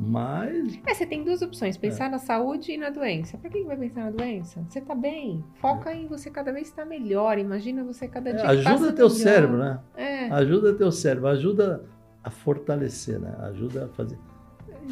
Mas. 0.00 0.78
É, 0.86 0.94
você 0.94 1.04
tem 1.04 1.24
duas 1.24 1.42
opções: 1.42 1.76
pensar 1.76 2.06
é. 2.06 2.08
na 2.10 2.18
saúde 2.18 2.72
e 2.72 2.78
na 2.78 2.88
doença. 2.88 3.36
Para 3.36 3.50
que 3.50 3.64
vai 3.64 3.76
pensar 3.76 4.04
na 4.04 4.10
doença? 4.10 4.64
Você 4.68 4.78
está 4.78 4.94
bem. 4.94 5.44
Foca 5.60 5.90
é. 5.90 5.96
em 5.96 6.06
você 6.06 6.30
cada 6.30 6.52
vez 6.52 6.68
estar 6.68 6.84
melhor. 6.84 7.36
Imagina 7.38 7.82
você 7.82 8.06
cada 8.06 8.30
é, 8.30 8.32
dia. 8.34 8.44
É, 8.44 8.48
ajuda 8.48 8.92
teu 8.92 9.08
melhor. 9.08 9.10
cérebro, 9.10 9.58
né? 9.58 9.80
É. 9.96 10.28
Ajuda 10.30 10.72
teu 10.74 10.92
cérebro, 10.92 11.26
ajuda 11.28 11.84
a 12.22 12.30
fortalecer, 12.30 13.18
né? 13.18 13.34
Ajuda 13.40 13.86
a 13.86 13.88
fazer. 13.88 14.18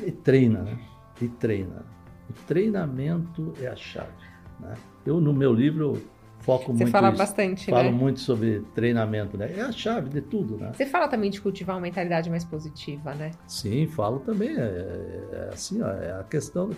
E 0.04 0.10
treina, 0.10 0.62
né? 0.62 0.78
E 1.20 1.28
treina. 1.28 1.84
O 2.28 2.32
treinamento 2.46 3.52
é 3.62 3.68
a 3.68 3.76
chave. 3.76 4.10
Né? 4.58 4.74
Eu, 5.06 5.20
no 5.20 5.32
meu 5.32 5.52
livro, 5.52 6.02
foco 6.46 6.66
Você 6.66 6.84
muito 6.84 6.90
fala 6.92 7.08
isso. 7.08 7.18
bastante, 7.18 7.70
Falo 7.70 7.90
né? 7.90 7.90
muito 7.90 8.20
sobre 8.20 8.60
treinamento, 8.72 9.36
né? 9.36 9.52
É 9.52 9.62
a 9.62 9.72
chave 9.72 10.08
de 10.08 10.20
tudo, 10.20 10.56
né? 10.56 10.70
Você 10.72 10.86
fala 10.86 11.08
também 11.08 11.28
de 11.28 11.40
cultivar 11.40 11.74
uma 11.74 11.82
mentalidade 11.82 12.30
mais 12.30 12.44
positiva, 12.44 13.12
né? 13.14 13.32
Sim, 13.48 13.88
falo 13.88 14.20
também. 14.20 14.50
É, 14.50 14.60
é, 14.60 15.28
é 15.32 15.50
assim, 15.52 15.82
ó, 15.82 15.88
é 15.88 16.12
a 16.12 16.22
questão, 16.22 16.70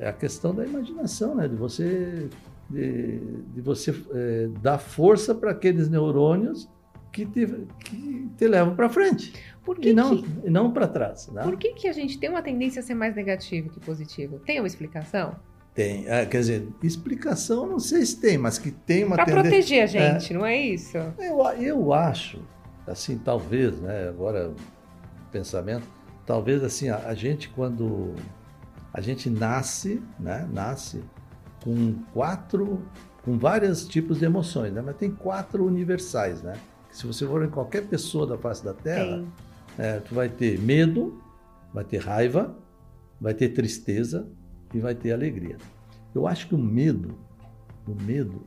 é 0.00 0.08
a 0.08 0.12
questão 0.12 0.52
da 0.52 0.66
imaginação, 0.66 1.36
né? 1.36 1.46
De 1.46 1.54
você, 1.54 2.28
de, 2.68 3.20
de 3.54 3.60
você 3.60 3.94
é, 4.12 4.48
dar 4.60 4.78
força 4.78 5.32
para 5.32 5.52
aqueles 5.52 5.88
neurônios 5.88 6.68
que 7.12 7.24
te, 7.24 7.46
que 7.84 8.28
te 8.36 8.48
levam 8.48 8.74
para 8.74 8.88
frente. 8.88 9.32
Por 9.64 9.78
que 9.78 9.90
e 9.90 9.92
não, 9.92 10.20
que... 10.20 10.50
não 10.50 10.72
para 10.72 10.88
trás. 10.88 11.28
Né? 11.28 11.42
Por 11.42 11.56
que, 11.56 11.74
que 11.74 11.86
a 11.86 11.92
gente 11.92 12.18
tem 12.18 12.28
uma 12.28 12.42
tendência 12.42 12.80
a 12.80 12.82
ser 12.82 12.94
mais 12.94 13.14
negativo 13.14 13.70
que 13.70 13.78
positivo? 13.78 14.40
Tem 14.40 14.58
uma 14.58 14.66
explicação? 14.66 15.36
Tem. 15.74 16.06
É, 16.06 16.26
quer 16.26 16.40
dizer, 16.40 16.68
explicação 16.82 17.66
não 17.66 17.78
sei 17.78 18.04
se 18.04 18.20
tem, 18.20 18.36
mas 18.36 18.58
que 18.58 18.70
tem 18.70 19.04
uma 19.04 19.16
Para 19.16 19.24
proteger 19.24 19.82
a 19.82 19.86
gente, 19.86 20.32
é, 20.32 20.36
não 20.36 20.44
é 20.44 20.60
isso? 20.60 20.98
Eu, 21.18 21.40
eu 21.58 21.92
acho, 21.94 22.40
assim, 22.86 23.16
talvez, 23.16 23.80
né, 23.80 24.08
agora, 24.08 24.52
pensamento, 25.30 25.86
talvez 26.26 26.62
assim, 26.62 26.90
a, 26.90 26.98
a 27.06 27.14
gente 27.14 27.48
quando 27.48 28.14
a 28.92 29.00
gente 29.00 29.30
nasce, 29.30 30.02
né, 30.20 30.46
nasce 30.52 31.02
com 31.64 31.94
quatro, 32.12 32.82
com 33.24 33.38
vários 33.38 33.86
tipos 33.88 34.18
de 34.18 34.26
emoções, 34.26 34.74
né, 34.74 34.82
mas 34.84 34.96
tem 34.96 35.10
quatro 35.10 35.64
universais, 35.64 36.42
né, 36.42 36.52
que 36.90 36.96
se 36.98 37.06
você 37.06 37.26
for 37.26 37.42
em 37.42 37.48
qualquer 37.48 37.86
pessoa 37.86 38.26
da 38.26 38.36
face 38.36 38.62
da 38.62 38.74
Terra, 38.74 39.24
é, 39.78 40.00
tu 40.00 40.14
vai 40.14 40.28
ter 40.28 40.58
medo, 40.58 41.18
vai 41.72 41.82
ter 41.82 41.96
raiva, 41.96 42.54
vai 43.18 43.32
ter 43.32 43.48
tristeza, 43.48 44.28
e 44.72 44.78
vai 44.78 44.94
ter 44.94 45.12
alegria. 45.12 45.56
Eu 46.14 46.26
acho 46.26 46.48
que 46.48 46.54
o 46.54 46.58
medo, 46.58 47.14
o 47.86 47.94
medo, 48.02 48.42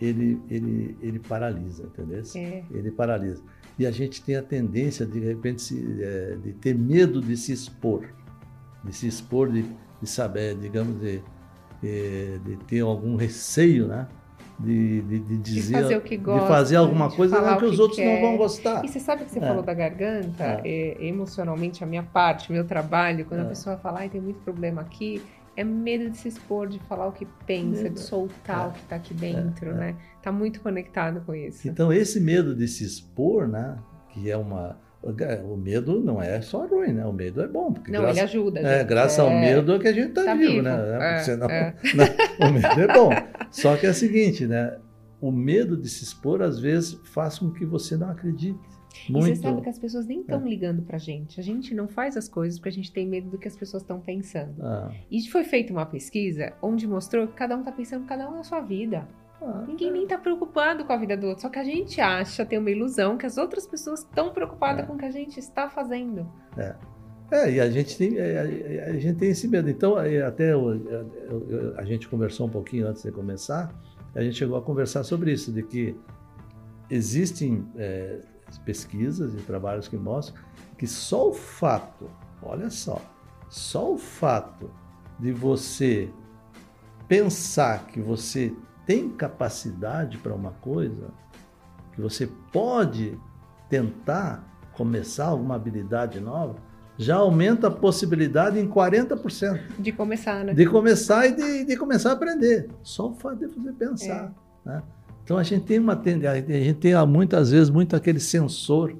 ele, 0.00 0.40
ele, 0.50 0.96
ele 1.00 1.18
paralisa, 1.18 1.84
entendeu? 1.84 2.22
É. 2.36 2.62
Ele 2.70 2.90
paralisa. 2.90 3.42
E 3.78 3.86
a 3.86 3.90
gente 3.90 4.22
tem 4.22 4.36
a 4.36 4.42
tendência, 4.42 5.06
de, 5.06 5.12
de 5.12 5.26
repente, 5.26 5.62
se, 5.62 6.02
é, 6.02 6.36
de 6.42 6.52
ter 6.54 6.74
medo 6.74 7.20
de 7.20 7.36
se 7.36 7.52
expor, 7.52 8.04
de 8.82 8.92
se 8.92 9.06
expor, 9.06 9.50
de, 9.50 9.64
de 10.00 10.08
saber, 10.08 10.56
digamos, 10.56 11.00
de, 11.00 11.22
de, 11.80 12.38
de 12.40 12.56
ter 12.64 12.80
algum 12.80 13.16
receio, 13.16 13.86
né? 13.86 14.08
De, 14.58 15.02
de, 15.02 15.38
dizer, 15.38 15.76
de 15.76 15.82
fazer 15.82 15.96
o 15.96 16.00
que 16.00 16.16
gosta, 16.16 16.42
de 16.42 16.48
fazer 16.48 16.76
alguma 16.76 17.08
coisa 17.08 17.40
que, 17.40 17.58
que, 17.58 17.64
os 17.66 17.78
outros 17.78 17.96
quer. 17.96 18.20
não 18.20 18.28
vão 18.28 18.36
gostar. 18.36 18.84
E 18.84 18.88
você 18.88 18.98
sabe 18.98 19.24
que 19.24 19.30
você 19.30 19.38
é. 19.38 19.46
falou 19.46 19.62
da 19.62 19.72
garganta, 19.72 20.60
é. 20.64 20.96
emocionalmente, 20.98 21.84
a 21.84 21.86
minha 21.86 22.02
parte, 22.02 22.50
meu 22.50 22.64
trabalho, 22.64 23.24
quando 23.24 23.42
a 23.42 23.44
é. 23.44 23.48
pessoa 23.50 23.76
fala, 23.76 24.00
ai, 24.00 24.08
tem 24.08 24.20
muito 24.20 24.40
problema 24.40 24.80
aqui, 24.80 25.22
é 25.58 25.64
medo 25.64 26.08
de 26.08 26.16
se 26.16 26.28
expor, 26.28 26.68
de 26.68 26.78
falar 26.78 27.08
o 27.08 27.12
que 27.12 27.26
pensa, 27.44 27.82
medo. 27.82 27.94
de 27.94 28.00
soltar 28.00 28.66
é. 28.66 28.68
o 28.68 28.72
que 28.72 28.78
está 28.78 28.94
aqui 28.94 29.12
dentro, 29.12 29.70
é, 29.70 29.74
né? 29.74 29.96
Está 30.16 30.30
muito 30.30 30.60
conectado 30.60 31.20
com 31.26 31.34
isso. 31.34 31.66
Então, 31.68 31.92
esse 31.92 32.20
medo 32.20 32.54
de 32.54 32.68
se 32.68 32.84
expor, 32.84 33.48
né? 33.48 33.76
Que 34.10 34.30
é 34.30 34.36
uma. 34.36 34.78
O 35.02 35.56
medo 35.56 36.00
não 36.00 36.22
é 36.22 36.40
só 36.40 36.64
ruim, 36.64 36.92
né? 36.92 37.04
O 37.04 37.12
medo 37.12 37.42
é 37.42 37.48
bom. 37.48 37.72
Porque 37.72 37.90
não, 37.90 38.02
graças, 38.02 38.18
ele 38.18 38.24
ajuda. 38.26 38.60
É, 38.60 38.84
graças 38.84 39.18
ao 39.18 39.30
é. 39.30 39.40
medo 39.40 39.74
é 39.74 39.78
que 39.80 39.88
a 39.88 39.92
gente 39.92 40.10
está 40.10 40.24
tá 40.26 40.34
vivo, 40.34 40.52
vivo, 40.52 40.62
né? 40.62 41.16
É, 41.16 41.18
senão, 41.24 41.50
é. 41.50 41.74
né? 41.94 42.16
O 42.40 42.52
medo 42.52 42.80
é 42.80 42.94
bom. 42.94 43.10
Só 43.50 43.76
que 43.76 43.86
é 43.86 43.90
o 43.90 43.94
seguinte, 43.94 44.46
né? 44.46 44.76
O 45.20 45.32
medo 45.32 45.76
de 45.76 45.88
se 45.88 46.04
expor, 46.04 46.40
às 46.40 46.60
vezes, 46.60 47.00
faz 47.12 47.40
com 47.40 47.50
que 47.50 47.66
você 47.66 47.96
não 47.96 48.10
acredite. 48.10 48.60
Muito. 49.08 49.28
E 49.28 49.36
você 49.36 49.42
sabe 49.42 49.60
que 49.62 49.68
as 49.68 49.78
pessoas 49.78 50.06
nem 50.06 50.20
estão 50.20 50.40
é. 50.40 50.48
ligando 50.48 50.82
pra 50.82 50.98
gente. 50.98 51.38
A 51.38 51.42
gente 51.42 51.74
não 51.74 51.88
faz 51.88 52.16
as 52.16 52.28
coisas 52.28 52.58
porque 52.58 52.68
a 52.68 52.72
gente 52.72 52.92
tem 52.92 53.06
medo 53.06 53.30
do 53.30 53.38
que 53.38 53.48
as 53.48 53.56
pessoas 53.56 53.82
estão 53.82 54.00
pensando. 54.00 54.54
Ah. 54.60 54.90
E 55.10 55.26
foi 55.28 55.44
feita 55.44 55.72
uma 55.72 55.86
pesquisa 55.86 56.52
onde 56.62 56.86
mostrou 56.86 57.26
que 57.26 57.34
cada 57.34 57.56
um 57.56 57.62
tá 57.62 57.72
pensando 57.72 58.06
cada 58.06 58.28
um 58.28 58.36
na 58.36 58.44
sua 58.44 58.60
vida. 58.60 59.06
Ah, 59.40 59.64
Ninguém 59.66 59.88
é. 59.88 59.92
nem 59.92 60.06
tá 60.06 60.18
preocupado 60.18 60.84
com 60.84 60.92
a 60.92 60.96
vida 60.96 61.16
do 61.16 61.28
outro. 61.28 61.42
Só 61.42 61.48
que 61.48 61.58
a 61.58 61.64
gente 61.64 62.00
acha, 62.00 62.44
tem 62.44 62.58
uma 62.58 62.70
ilusão, 62.70 63.16
que 63.16 63.26
as 63.26 63.38
outras 63.38 63.66
pessoas 63.66 64.00
estão 64.00 64.32
preocupadas 64.32 64.84
é. 64.84 64.86
com 64.86 64.94
o 64.94 64.98
que 64.98 65.04
a 65.04 65.10
gente 65.10 65.38
está 65.38 65.68
fazendo. 65.68 66.26
É. 66.56 66.74
É, 67.30 67.52
e 67.52 67.60
a 67.60 67.70
gente 67.70 67.96
tem, 67.96 68.16
é, 68.16 68.38
a, 68.88 68.98
gente 68.98 69.18
tem 69.18 69.30
esse 69.30 69.46
medo. 69.46 69.68
Então, 69.68 69.96
até 69.96 70.52
eu, 70.52 70.74
eu, 70.74 71.46
eu, 71.48 71.74
a 71.78 71.84
gente 71.84 72.08
conversou 72.08 72.46
um 72.46 72.50
pouquinho 72.50 72.88
antes 72.88 73.02
de 73.02 73.12
começar, 73.12 73.70
a 74.14 74.22
gente 74.22 74.36
chegou 74.36 74.56
a 74.56 74.62
conversar 74.62 75.04
sobre 75.04 75.32
isso, 75.32 75.52
de 75.52 75.62
que 75.62 75.94
existem 76.90 77.66
é, 77.76 78.20
pesquisas 78.56 79.34
e 79.34 79.38
trabalhos 79.38 79.88
que 79.88 79.96
mostram 79.96 80.40
que 80.78 80.86
só 80.86 81.28
o 81.28 81.34
fato, 81.34 82.08
olha 82.40 82.70
só, 82.70 83.02
só 83.50 83.92
o 83.92 83.98
fato 83.98 84.70
de 85.18 85.32
você 85.32 86.08
pensar 87.08 87.86
que 87.86 88.00
você 88.00 88.54
tem 88.86 89.10
capacidade 89.10 90.16
para 90.18 90.32
uma 90.32 90.52
coisa, 90.52 91.08
que 91.92 92.00
você 92.00 92.28
pode 92.52 93.18
tentar 93.68 94.44
começar 94.72 95.26
alguma 95.26 95.56
habilidade 95.56 96.20
nova, 96.20 96.56
já 96.96 97.16
aumenta 97.16 97.66
a 97.66 97.70
possibilidade 97.70 98.58
em 98.58 98.68
40%. 98.68 99.60
De 99.78 99.92
começar, 99.92 100.44
né? 100.44 100.54
De 100.54 100.66
começar 100.66 101.26
e 101.26 101.32
de, 101.32 101.64
de 101.64 101.76
começar 101.76 102.10
a 102.10 102.12
aprender. 102.12 102.68
Só 102.82 103.08
o 103.08 103.14
fato 103.14 103.36
de 103.38 103.46
você 103.46 103.72
pensar. 103.72 104.32
É. 104.64 104.68
Né? 104.68 104.82
Então 105.28 105.36
a 105.36 105.42
gente 105.42 105.66
tem 105.66 105.78
uma 105.78 105.94
tendência, 105.94 106.30
a 106.30 106.64
gente 106.64 106.78
tem 106.78 107.06
muitas 107.06 107.50
vezes 107.50 107.68
muito 107.68 107.94
aquele 107.94 108.18
sensor 108.18 108.96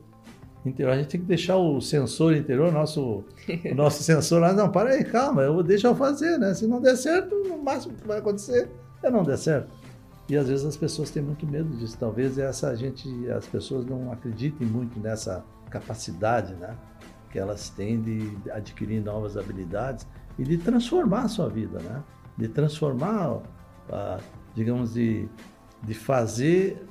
interior. 0.62 0.92
A 0.92 0.96
gente 0.98 1.08
tem 1.08 1.20
que 1.22 1.26
deixar 1.26 1.56
o 1.56 1.80
sensor 1.80 2.36
interior, 2.36 2.70
nosso, 2.70 3.24
o 3.64 3.74
nosso 3.74 4.02
sensor 4.04 4.42
lá, 4.42 4.52
não, 4.52 4.70
para 4.70 4.90
aí, 4.90 5.04
calma, 5.04 5.40
eu 5.40 5.54
vou 5.54 5.62
deixar 5.62 5.88
eu 5.88 5.96
fazer, 5.96 6.36
né? 6.38 6.52
Se 6.52 6.66
não 6.66 6.82
der 6.82 6.96
certo, 6.96 7.34
o 7.34 7.64
máximo 7.64 7.94
que 7.94 8.06
vai 8.06 8.18
acontecer 8.18 8.68
é 9.02 9.10
não 9.10 9.22
der 9.22 9.38
certo. 9.38 9.72
E 10.28 10.36
às 10.36 10.48
vezes 10.48 10.66
as 10.66 10.76
pessoas 10.76 11.08
têm 11.08 11.22
muito 11.22 11.46
medo 11.46 11.74
disso. 11.78 11.96
Talvez 11.98 12.36
essa 12.36 12.76
gente, 12.76 13.08
as 13.30 13.46
pessoas 13.46 13.86
não 13.86 14.12
acreditem 14.12 14.66
muito 14.66 15.00
nessa 15.00 15.42
capacidade, 15.70 16.52
né? 16.56 16.76
Que 17.32 17.38
elas 17.38 17.70
têm 17.70 18.02
de 18.02 18.36
adquirir 18.50 19.02
novas 19.02 19.38
habilidades 19.38 20.06
e 20.38 20.44
de 20.44 20.58
transformar 20.58 21.22
a 21.22 21.28
sua 21.28 21.48
vida, 21.48 21.78
né? 21.78 22.04
De 22.36 22.48
transformar, 22.48 23.40
digamos, 24.54 24.92
de 24.92 25.26
de 25.82 25.94
fazer, 25.94 26.84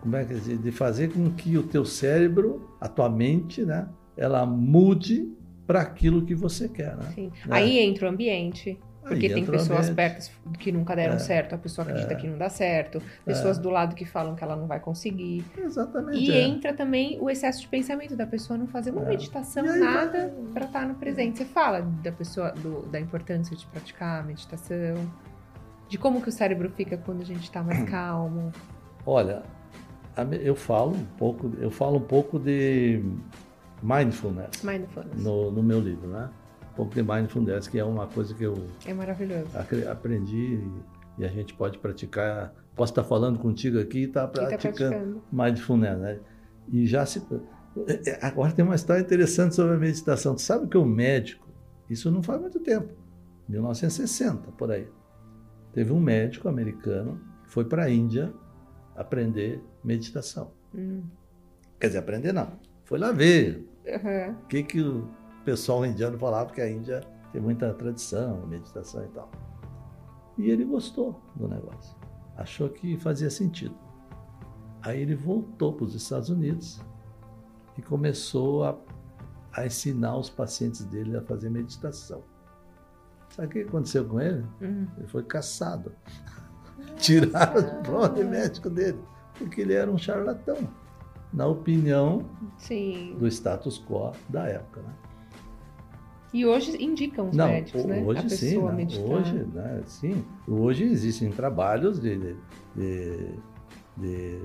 como 0.00 0.16
é 0.16 0.24
que 0.24 0.34
dizer, 0.34 0.58
de 0.58 0.72
fazer 0.72 1.12
com 1.12 1.30
que 1.30 1.56
o 1.56 1.62
teu 1.62 1.84
cérebro, 1.84 2.70
a 2.80 2.88
tua 2.88 3.08
mente, 3.08 3.64
né, 3.64 3.88
ela 4.16 4.44
mude 4.46 5.32
para 5.66 5.80
aquilo 5.80 6.24
que 6.24 6.34
você 6.34 6.68
quer, 6.68 6.96
né? 6.96 7.10
Sim. 7.14 7.32
Né? 7.46 7.56
Aí 7.56 7.78
entra 7.78 8.06
o 8.06 8.10
ambiente. 8.10 8.78
Porque 9.06 9.26
Aí 9.26 9.34
tem 9.34 9.46
pessoas 9.46 9.88
perto 9.88 10.30
que 10.58 10.72
nunca 10.72 10.96
deram 10.96 11.14
é, 11.14 11.18
certo, 11.20 11.54
a 11.54 11.58
pessoa 11.58 11.86
acredita 11.86 12.12
é, 12.12 12.16
que 12.16 12.26
não 12.26 12.36
dá 12.36 12.48
certo, 12.48 13.00
pessoas 13.24 13.56
é. 13.56 13.60
do 13.60 13.70
lado 13.70 13.94
que 13.94 14.04
falam 14.04 14.34
que 14.34 14.42
ela 14.42 14.56
não 14.56 14.66
vai 14.66 14.80
conseguir. 14.80 15.44
Exatamente. 15.56 16.18
E 16.18 16.32
é. 16.32 16.42
entra 16.42 16.74
também 16.74 17.16
o 17.20 17.30
excesso 17.30 17.60
de 17.60 17.68
pensamento 17.68 18.16
da 18.16 18.26
pessoa 18.26 18.58
não 18.58 18.66
fazer 18.66 18.90
uma 18.90 19.02
é. 19.02 19.08
meditação, 19.10 19.64
aí, 19.64 19.78
nada 19.78 20.34
para 20.52 20.66
estar 20.66 20.80
tá 20.80 20.86
no 20.88 20.96
presente. 20.96 21.38
Você 21.38 21.44
fala 21.44 21.82
da 22.02 22.10
pessoa, 22.10 22.50
do, 22.50 22.84
da 22.86 22.98
importância 22.98 23.56
de 23.56 23.64
praticar 23.66 24.22
a 24.22 24.24
meditação 24.24 24.96
de 25.88 25.98
como 25.98 26.20
que 26.20 26.28
o 26.28 26.32
cérebro 26.32 26.70
fica 26.70 26.96
quando 26.96 27.22
a 27.22 27.24
gente 27.24 27.44
está 27.44 27.62
mais 27.62 27.82
calmo? 27.88 28.52
Olha, 29.04 29.42
eu 30.42 30.54
falo 30.54 30.94
um 30.96 31.04
pouco, 31.18 31.52
eu 31.58 31.70
falo 31.70 31.98
um 31.98 32.02
pouco 32.02 32.38
de 32.38 33.02
mindfulness, 33.82 34.62
mindfulness. 34.62 35.22
No, 35.22 35.50
no 35.50 35.62
meu 35.62 35.80
livro, 35.80 36.08
né? 36.08 36.30
Um 36.72 36.74
pouco 36.74 36.94
de 36.94 37.02
mindfulness, 37.02 37.68
que 37.68 37.78
é 37.78 37.84
uma 37.84 38.06
coisa 38.06 38.34
que 38.34 38.44
eu 38.44 38.54
é 38.84 38.92
maravilhoso. 38.92 39.48
aprendi 39.90 40.60
e 41.18 41.24
a 41.24 41.28
gente 41.28 41.54
pode 41.54 41.78
praticar. 41.78 42.52
Posso 42.74 42.92
estar 42.92 43.04
falando 43.04 43.38
contigo 43.38 43.78
aqui 43.78 44.00
e 44.00 44.04
estar 44.04 44.26
tá 44.26 44.28
praticando, 44.28 44.74
tá 44.74 44.88
praticando 44.88 45.22
mindfulness, 45.32 45.98
né? 45.98 46.18
E 46.68 46.86
já 46.86 47.06
se 47.06 47.22
é, 47.86 48.10
é, 48.10 48.26
agora 48.26 48.52
tem 48.52 48.64
uma 48.64 48.74
história 48.74 49.02
interessante 49.02 49.54
sobre 49.54 49.74
a 49.74 49.78
meditação. 49.78 50.34
Tu 50.34 50.42
sabe 50.42 50.66
que 50.66 50.78
o 50.78 50.84
médico, 50.84 51.46
isso 51.90 52.10
não 52.10 52.22
faz 52.22 52.40
muito 52.40 52.58
tempo, 52.60 52.92
1960 53.48 54.52
por 54.52 54.70
aí. 54.70 54.88
Teve 55.76 55.92
um 55.92 56.00
médico 56.00 56.48
americano 56.48 57.20
que 57.44 57.50
foi 57.50 57.66
para 57.66 57.84
a 57.84 57.90
Índia 57.90 58.32
aprender 58.96 59.62
meditação. 59.84 60.50
Hum. 60.74 61.02
Quer 61.78 61.88
dizer, 61.88 61.98
aprender 61.98 62.32
não. 62.32 62.58
Foi 62.86 62.98
lá 62.98 63.12
ver 63.12 63.68
uhum. 63.86 64.32
o 64.32 64.46
que, 64.46 64.62
que 64.62 64.80
o 64.80 65.06
pessoal 65.44 65.84
indiano 65.84 66.18
falava, 66.18 66.46
porque 66.46 66.62
a 66.62 66.70
Índia 66.70 67.02
tem 67.30 67.42
muita 67.42 67.74
tradição, 67.74 68.46
meditação 68.46 69.04
e 69.04 69.08
tal. 69.08 69.30
E 70.38 70.48
ele 70.48 70.64
gostou 70.64 71.20
do 71.34 71.46
negócio. 71.46 71.94
Achou 72.38 72.70
que 72.70 72.96
fazia 72.96 73.28
sentido. 73.28 73.76
Aí 74.80 75.02
ele 75.02 75.14
voltou 75.14 75.74
para 75.74 75.84
os 75.84 75.94
Estados 75.94 76.30
Unidos 76.30 76.80
e 77.76 77.82
começou 77.82 78.64
a, 78.64 78.78
a 79.52 79.66
ensinar 79.66 80.16
os 80.16 80.30
pacientes 80.30 80.86
dele 80.86 81.18
a 81.18 81.20
fazer 81.20 81.50
meditação. 81.50 82.22
Sabe 83.30 83.48
o 83.48 83.50
que 83.50 83.58
aconteceu 83.60 84.04
com 84.04 84.20
ele? 84.20 84.44
Hum. 84.62 84.86
Ele 84.96 85.06
foi 85.06 85.22
caçado. 85.22 85.92
Tiraram 86.96 87.60
o 87.60 87.82
plano 87.82 88.24
médico 88.30 88.70
dele, 88.70 88.98
porque 89.38 89.60
ele 89.60 89.74
era 89.74 89.90
um 89.90 89.98
charlatão, 89.98 90.56
na 91.32 91.46
opinião 91.46 92.24
Sim. 92.56 93.16
do 93.18 93.26
status 93.26 93.78
quo 93.86 94.12
da 94.28 94.46
época. 94.46 94.80
Né? 94.80 94.94
E 96.32 96.44
hoje 96.44 96.82
indicam 96.82 97.28
os 97.28 97.36
Não, 97.36 97.48
médicos, 97.48 97.84
né? 97.84 98.02
hoje 98.02 98.26
a 98.26 98.28
sim, 98.28 98.58
né? 98.62 98.86
hoje, 99.08 99.46
né? 99.54 99.82
sim. 99.86 100.24
Hoje 100.46 100.84
existem 100.84 101.30
trabalhos 101.30 102.00
de, 102.00 102.16
de, 102.16 102.36
de, 102.74 103.30
de 103.96 104.40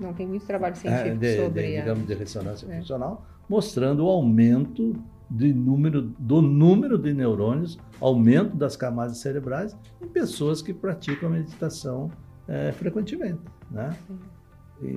Não 0.00 0.12
tem 0.12 0.26
muito 0.26 0.46
trabalho 0.46 0.72
é, 0.72 0.76
científico 0.76 1.16
de, 1.16 1.36
sobre 1.38 1.76
a... 1.76 1.80
digamos, 1.80 2.06
de 2.06 2.14
ressonância 2.14 2.66
É. 2.72 2.78
funcional, 2.78 3.26
mostrando 3.48 4.04
o 4.04 4.08
aumento 4.08 4.94
de 5.34 5.52
número, 5.52 6.02
do 6.18 6.42
número 6.42 6.98
de 6.98 7.14
neurônios, 7.14 7.78
aumento 8.00 8.54
das 8.56 8.76
camadas 8.76 9.18
cerebrais 9.18 9.74
em 10.00 10.06
pessoas 10.06 10.60
que 10.60 10.74
praticam 10.74 11.30
meditação 11.30 12.10
é, 12.46 12.70
frequentemente, 12.72 13.40
né? 13.70 13.96
Sim. 14.06 14.18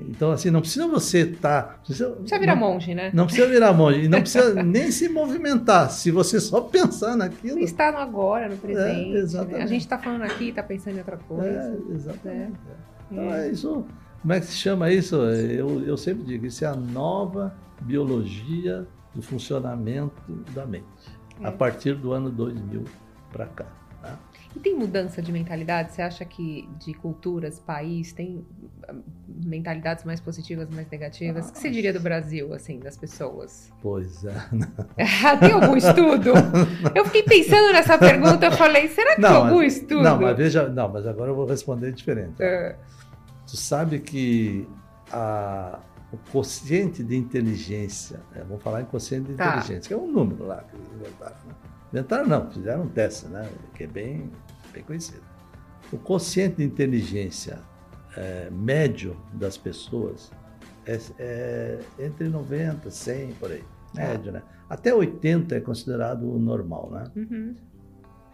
Então, 0.09 0.31
assim, 0.31 0.49
não 0.49 0.61
precisa 0.61 0.87
você 0.87 1.19
estar... 1.19 1.79
precisa, 1.83 2.09
Precisa 2.09 2.39
virar 2.39 2.55
não, 2.55 2.61
monge, 2.71 2.95
né? 2.95 3.11
Não 3.13 3.25
precisa 3.25 3.47
virar 3.47 3.71
monge, 3.71 4.05
e 4.05 4.07
não 4.07 4.19
precisa 4.19 4.55
nem 4.63 4.89
se 4.91 5.07
movimentar, 5.07 5.91
se 5.91 6.09
você 6.09 6.39
só 6.39 6.59
pensar 6.61 7.15
naquilo... 7.15 7.59
Está 7.59 7.91
no 7.91 7.99
agora, 7.99 8.49
no 8.49 8.57
presente. 8.57 9.11
né? 9.11 9.19
exatamente. 9.19 9.61
A 9.61 9.67
gente 9.67 9.81
está 9.81 9.97
falando 9.99 10.23
aqui, 10.23 10.49
está 10.49 10.63
pensando 10.63 10.95
em 10.95 10.99
outra 10.99 11.17
coisa. 11.17 11.47
É, 11.47 11.93
exatamente. 11.93 12.57
Então, 13.11 13.23
É. 13.31 13.47
é 13.47 13.51
isso. 13.51 13.85
Como 14.21 14.33
é 14.33 14.39
que 14.39 14.47
se 14.47 14.55
chama 14.55 14.91
isso? 14.91 15.15
Eu, 15.17 15.83
eu 15.83 15.95
sempre 15.95 16.23
digo, 16.23 16.47
isso 16.47 16.65
é 16.65 16.67
a 16.67 16.75
nova 16.75 17.53
biologia 17.81 18.87
do 19.15 19.21
funcionamento 19.21 20.21
da 20.53 20.65
mente. 20.65 20.85
É. 21.41 21.47
A 21.47 21.51
partir 21.51 21.95
do 21.95 22.11
ano 22.13 22.29
2000 22.29 22.83
para 23.31 23.45
cá. 23.47 23.65
tá? 24.01 24.17
E 24.55 24.59
tem 24.59 24.73
mudança 24.73 25.21
de 25.21 25.31
mentalidade? 25.33 25.91
Você 25.91 26.01
acha 26.01 26.23
que 26.23 26.69
de 26.79 26.93
culturas, 26.93 27.59
país, 27.59 28.13
tem 28.13 28.45
ah, 28.87 28.93
mentalidades 29.27 30.05
mais 30.05 30.21
positivas, 30.21 30.69
mais 30.69 30.89
negativas? 30.89 31.49
o 31.49 31.51
que 31.51 31.59
você 31.59 31.69
diria 31.69 31.91
do 31.91 31.99
Brasil, 31.99 32.53
assim, 32.53 32.79
das 32.79 32.95
pessoas? 32.95 33.69
Pois 33.81 34.23
é. 34.23 34.33
tem 35.41 35.51
algum 35.51 35.75
estudo? 35.75 36.31
Eu 36.95 37.03
fiquei 37.05 37.23
pensando 37.23 37.73
nessa 37.73 37.97
pergunta, 37.97 38.45
eu 38.45 38.51
falei, 38.53 38.87
será 38.87 39.15
que 39.15 39.21
tem 39.21 39.29
algum 39.29 39.57
mas, 39.57 39.73
estudo? 39.75 40.03
não, 40.03 40.21
mas 40.21 40.37
veja, 40.37 40.69
não, 40.69 40.87
mas 40.87 41.05
agora 41.05 41.31
eu 41.31 41.35
vou 41.35 41.45
responder 41.45 41.91
diferente. 41.91 42.35
É, 42.41 42.75
Tu 43.47 43.57
sabe 43.57 43.99
que 43.99 44.65
a- 45.11 45.79
o 46.15 46.31
quociente 46.31 47.03
de 47.03 47.15
inteligência, 47.15 48.19
é, 48.33 48.39
vamos 48.43 48.61
falar 48.63 48.81
em 48.81 48.85
quociente 48.85 49.29
de 49.31 49.35
Tá. 49.35 49.57
inteligência, 49.57 49.87
que 49.87 49.93
é 49.93 49.97
um 49.97 50.11
número 50.11 50.45
lá 50.45 50.63
que 50.63 50.75
eles 50.75 50.87
inventaram. 50.93 51.35
Né? 51.47 51.53
Inventaram 51.93 52.27
não, 52.27 52.51
fizeram 52.51 52.83
um 52.83 52.87
teste, 52.89 53.27
né? 53.27 53.49
que 53.73 53.83
é 53.83 53.87
bem, 53.87 54.29
bem 54.73 54.83
conhecido. 54.83 55.21
O 55.91 55.97
quociente 55.97 56.57
de 56.57 56.63
inteligência 56.63 57.59
é, 58.17 58.49
médio 58.51 59.15
das 59.33 59.57
pessoas 59.57 60.31
é, 60.85 60.99
é 61.19 61.79
entre 61.99 62.27
90, 62.29 62.89
100, 62.89 63.33
por 63.33 63.51
aí. 63.51 63.63
Médio, 63.93 64.31
né? 64.31 64.41
Até 64.69 64.93
80 64.93 65.55
é 65.55 65.59
considerado 65.61 66.23
o 66.29 66.37
normal, 66.39 66.89
né? 66.91 67.03
uhum. 67.15 67.55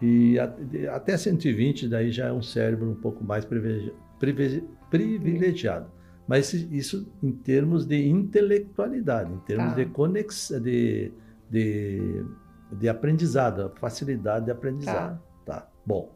E 0.01 0.39
a- 0.39 0.47
de- 0.47 0.87
até 0.87 1.15
120 1.15 1.87
daí 1.87 2.11
já 2.11 2.27
é 2.27 2.31
um 2.33 2.41
cérebro 2.41 2.89
um 2.89 2.95
pouco 2.95 3.23
mais 3.23 3.45
privilegi- 3.45 3.93
privi- 4.19 4.63
privilegiado. 4.89 5.87
Mas 6.31 6.53
isso- 6.53 7.05
em 7.21 7.29
termos 7.33 7.85
de 7.85 8.07
intelectualidade, 8.07 9.33
em 9.33 9.39
termos 9.39 9.71
Tá. 9.71 9.75
de 9.75 9.85
conexão, 9.87 10.61
de, 10.61 11.11
de, 11.49 12.23
de 12.71 12.87
aprendizado, 12.87 13.63
a 13.63 13.69
facilidade 13.69 14.45
de 14.45 14.51
aprendizado. 14.51 15.19
Tá. 15.45 15.67
Bom. 15.85 16.09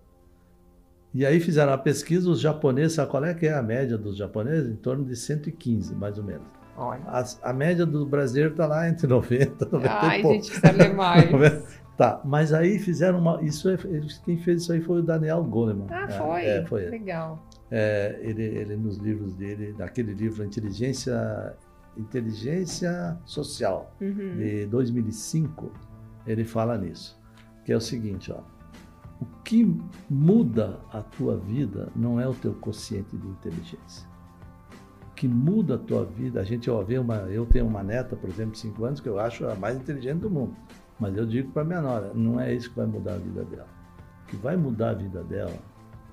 E 1.13 1.25
aí 1.25 1.41
fizeram 1.41 1.73
a 1.73 1.77
pesquisa, 1.77 2.29
os 2.29 2.39
japoneses, 2.39 2.93
sabe 2.93 3.11
qual 3.11 3.25
é 3.25 3.33
que 3.33 3.45
é 3.45 3.53
a 3.53 3.61
média 3.61 3.97
dos 3.97 4.15
japoneses? 4.15 4.71
Em 4.71 4.77
torno 4.77 5.03
de 5.03 5.17
115, 5.17 5.93
mais 5.93 6.17
ou 6.17 6.23
menos. 6.23 6.47
Olha. 6.77 7.01
As- 7.07 7.37
a 7.43 7.51
média 7.51 7.85
do 7.85 8.05
brasileiro 8.05 8.51
está 8.51 8.65
lá 8.67 8.87
entre 8.87 9.07
90 9.07 9.65
90 9.69 9.93
Ai, 9.93 10.19
e 10.19 10.21
pouco. 10.21 10.35
gente, 10.43 10.59
precisa 10.61 10.71
ler 10.71 10.93
mais. 10.95 11.29
Tá, 11.97 12.21
mas 12.23 12.53
aí 12.53 12.79
fizeram 12.79 13.19
uma. 13.19 13.41
Isso 13.43 13.69
é, 13.69 13.75
quem 14.23 14.37
fez 14.37 14.61
isso 14.61 14.71
aí 14.71 14.79
foi 14.81 14.99
o 14.99 15.03
Daniel 15.03 15.43
Goleman. 15.43 15.87
Ah, 15.89 16.03
É, 16.03 16.09
foi? 16.09 16.45
É, 16.45 16.65
foi. 16.65 16.85
Legal. 16.89 17.45
É, 17.71 18.19
ele, 18.21 18.43
ele 18.43 18.75
nos 18.75 18.97
livros 18.97 19.33
dele, 19.35 19.73
naquele 19.77 20.13
livro 20.13 20.43
Inteligência, 20.43 21.55
Inteligência 21.97 23.17
Social, 23.25 23.95
Uhum. 23.99 24.37
de 24.37 24.65
2005, 24.67 25.71
ele 26.27 26.43
fala 26.45 26.77
nisso. 26.77 27.19
Que 27.63 27.73
é 27.73 27.75
o 27.75 27.81
seguinte, 27.81 28.31
ó. 28.31 28.39
O 29.19 29.25
que 29.43 29.65
muda 30.09 30.79
a 30.91 31.01
tua 31.01 31.37
vida 31.37 31.89
não 31.95 32.19
é 32.19 32.27
o 32.27 32.33
teu 32.33 32.53
quociente 32.53 33.15
de 33.17 33.27
inteligência. 33.27 34.07
O 35.11 35.15
que 35.15 35.27
muda 35.27 35.75
a 35.75 35.77
tua 35.77 36.05
vida, 36.05 36.41
a 36.41 36.43
gente 36.43 36.69
ó, 36.69 36.83
vê 36.83 36.99
uma. 36.99 37.15
Eu 37.29 37.45
tenho 37.45 37.65
uma 37.65 37.81
neta, 37.81 38.15
por 38.15 38.29
exemplo, 38.29 38.51
de 38.51 38.59
5 38.59 38.83
anos, 38.85 38.99
que 38.99 39.07
eu 39.07 39.17
acho 39.17 39.47
a 39.47 39.55
mais 39.55 39.77
inteligente 39.77 40.19
do 40.19 40.29
mundo. 40.29 40.55
Mas 40.99 41.15
eu 41.17 41.25
digo 41.25 41.51
para 41.51 41.63
minha 41.63 41.81
nora, 41.81 42.11
não 42.13 42.39
é 42.39 42.53
isso 42.53 42.69
que 42.69 42.75
vai 42.75 42.85
mudar 42.85 43.13
a 43.13 43.17
vida 43.17 43.43
dela. 43.45 43.67
O 44.23 44.27
que 44.27 44.35
vai 44.35 44.57
mudar 44.57 44.89
a 44.89 44.93
vida 44.93 45.23
dela, 45.23 45.57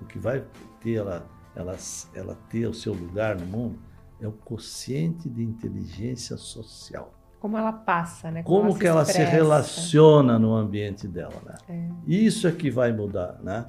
o 0.00 0.04
que 0.04 0.18
vai 0.18 0.44
ter 0.80 0.94
ela, 0.94 1.26
ela, 1.54 1.76
ela 2.14 2.38
ter 2.48 2.66
o 2.66 2.74
seu 2.74 2.92
lugar 2.92 3.36
no 3.36 3.46
mundo, 3.46 3.78
é 4.20 4.26
o 4.26 4.32
quociente 4.32 5.28
de 5.28 5.42
inteligência 5.42 6.36
social. 6.36 7.12
Como 7.40 7.58
ela 7.58 7.72
passa, 7.72 8.30
né? 8.30 8.42
Como 8.44 8.78
que 8.78 8.86
ela 8.86 9.04
se 9.04 9.12
expressa. 9.12 9.32
relaciona 9.32 10.38
no 10.38 10.54
ambiente 10.54 11.08
dela, 11.08 11.34
né? 11.44 11.54
É. 11.68 11.88
Isso 12.06 12.46
é 12.46 12.52
que 12.52 12.70
vai 12.70 12.92
mudar, 12.92 13.40
né? 13.42 13.66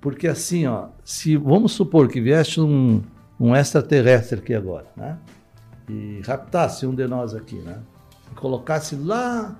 Porque 0.00 0.28
assim, 0.28 0.66
ó, 0.66 0.88
se 1.02 1.36
vamos 1.36 1.72
supor 1.72 2.06
que 2.06 2.20
viesse 2.20 2.60
um, 2.60 3.02
um 3.40 3.56
extraterrestre 3.56 4.38
aqui 4.38 4.54
agora, 4.54 4.86
né? 4.96 5.18
E 5.88 6.20
raptasse 6.24 6.86
um 6.86 6.94
de 6.94 7.06
nós 7.08 7.34
aqui, 7.34 7.56
né? 7.56 7.80
E 8.30 8.34
colocasse 8.36 8.94
lá, 8.94 9.58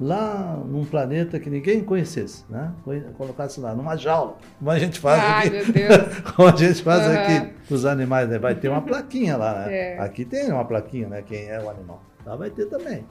lá 0.00 0.56
num 0.66 0.84
planeta 0.84 1.38
que 1.38 1.50
ninguém 1.50 1.84
conhecesse, 1.84 2.44
né? 2.48 2.72
Colocasse 3.18 3.60
lá 3.60 3.74
numa 3.74 3.96
jaula, 3.96 4.38
como 4.58 4.70
a 4.70 4.78
gente 4.78 4.98
faz 4.98 5.22
Ai, 5.22 5.46
aqui, 5.46 5.50
meu 5.50 5.72
Deus. 5.72 6.20
como 6.34 6.48
a 6.48 6.56
gente 6.56 6.82
faz 6.82 7.02
Aham. 7.02 7.18
aqui 7.18 7.54
com 7.68 7.74
os 7.74 7.84
animais, 7.84 8.28
né? 8.28 8.38
Vai 8.38 8.54
ter 8.54 8.68
uma 8.68 8.80
plaquinha 8.80 9.36
lá, 9.36 9.66
né? 9.66 9.74
É. 9.74 9.98
Aqui 10.00 10.24
tem 10.24 10.50
uma 10.50 10.64
plaquinha, 10.64 11.06
né? 11.06 11.22
Quem 11.22 11.48
é 11.48 11.60
o 11.60 11.68
animal. 11.68 12.02
Lá 12.24 12.34
vai 12.34 12.48
ter 12.48 12.66
também. 12.66 13.04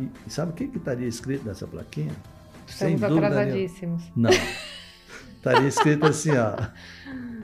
E, 0.00 0.10
e 0.26 0.30
sabe 0.30 0.52
o 0.52 0.54
que 0.54 0.68
que 0.68 0.78
estaria 0.78 1.06
escrito 1.06 1.44
nessa 1.44 1.66
plaquinha? 1.66 2.12
Estamos 2.66 3.00
dúvida 3.00 3.14
nenhuma. 3.14 3.26
atrasadíssimos. 3.28 4.12
Não. 4.16 4.30
Estaria 5.36 5.68
escrito 5.68 6.06
assim, 6.06 6.30
ó. 6.32 6.56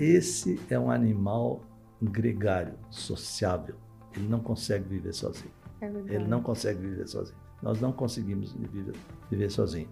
Esse 0.01 0.61
é 0.69 0.79
um 0.79 0.91
animal 0.91 1.63
gregário, 2.01 2.75
sociável. 2.91 3.77
Ele 4.17 4.27
não 4.29 4.41
consegue 4.41 4.89
viver 4.89 5.13
sozinho. 5.13 5.53
É. 5.81 5.87
Ele 5.87 6.27
não 6.27 6.43
consegue 6.43 6.81
viver 6.81 7.07
sozinho. 7.07 7.42
Nós 7.63 7.81
não 7.81 7.93
conseguimos 7.93 8.53
viver, 8.53 8.95
viver 9.31 9.51
sozinho. 9.51 9.89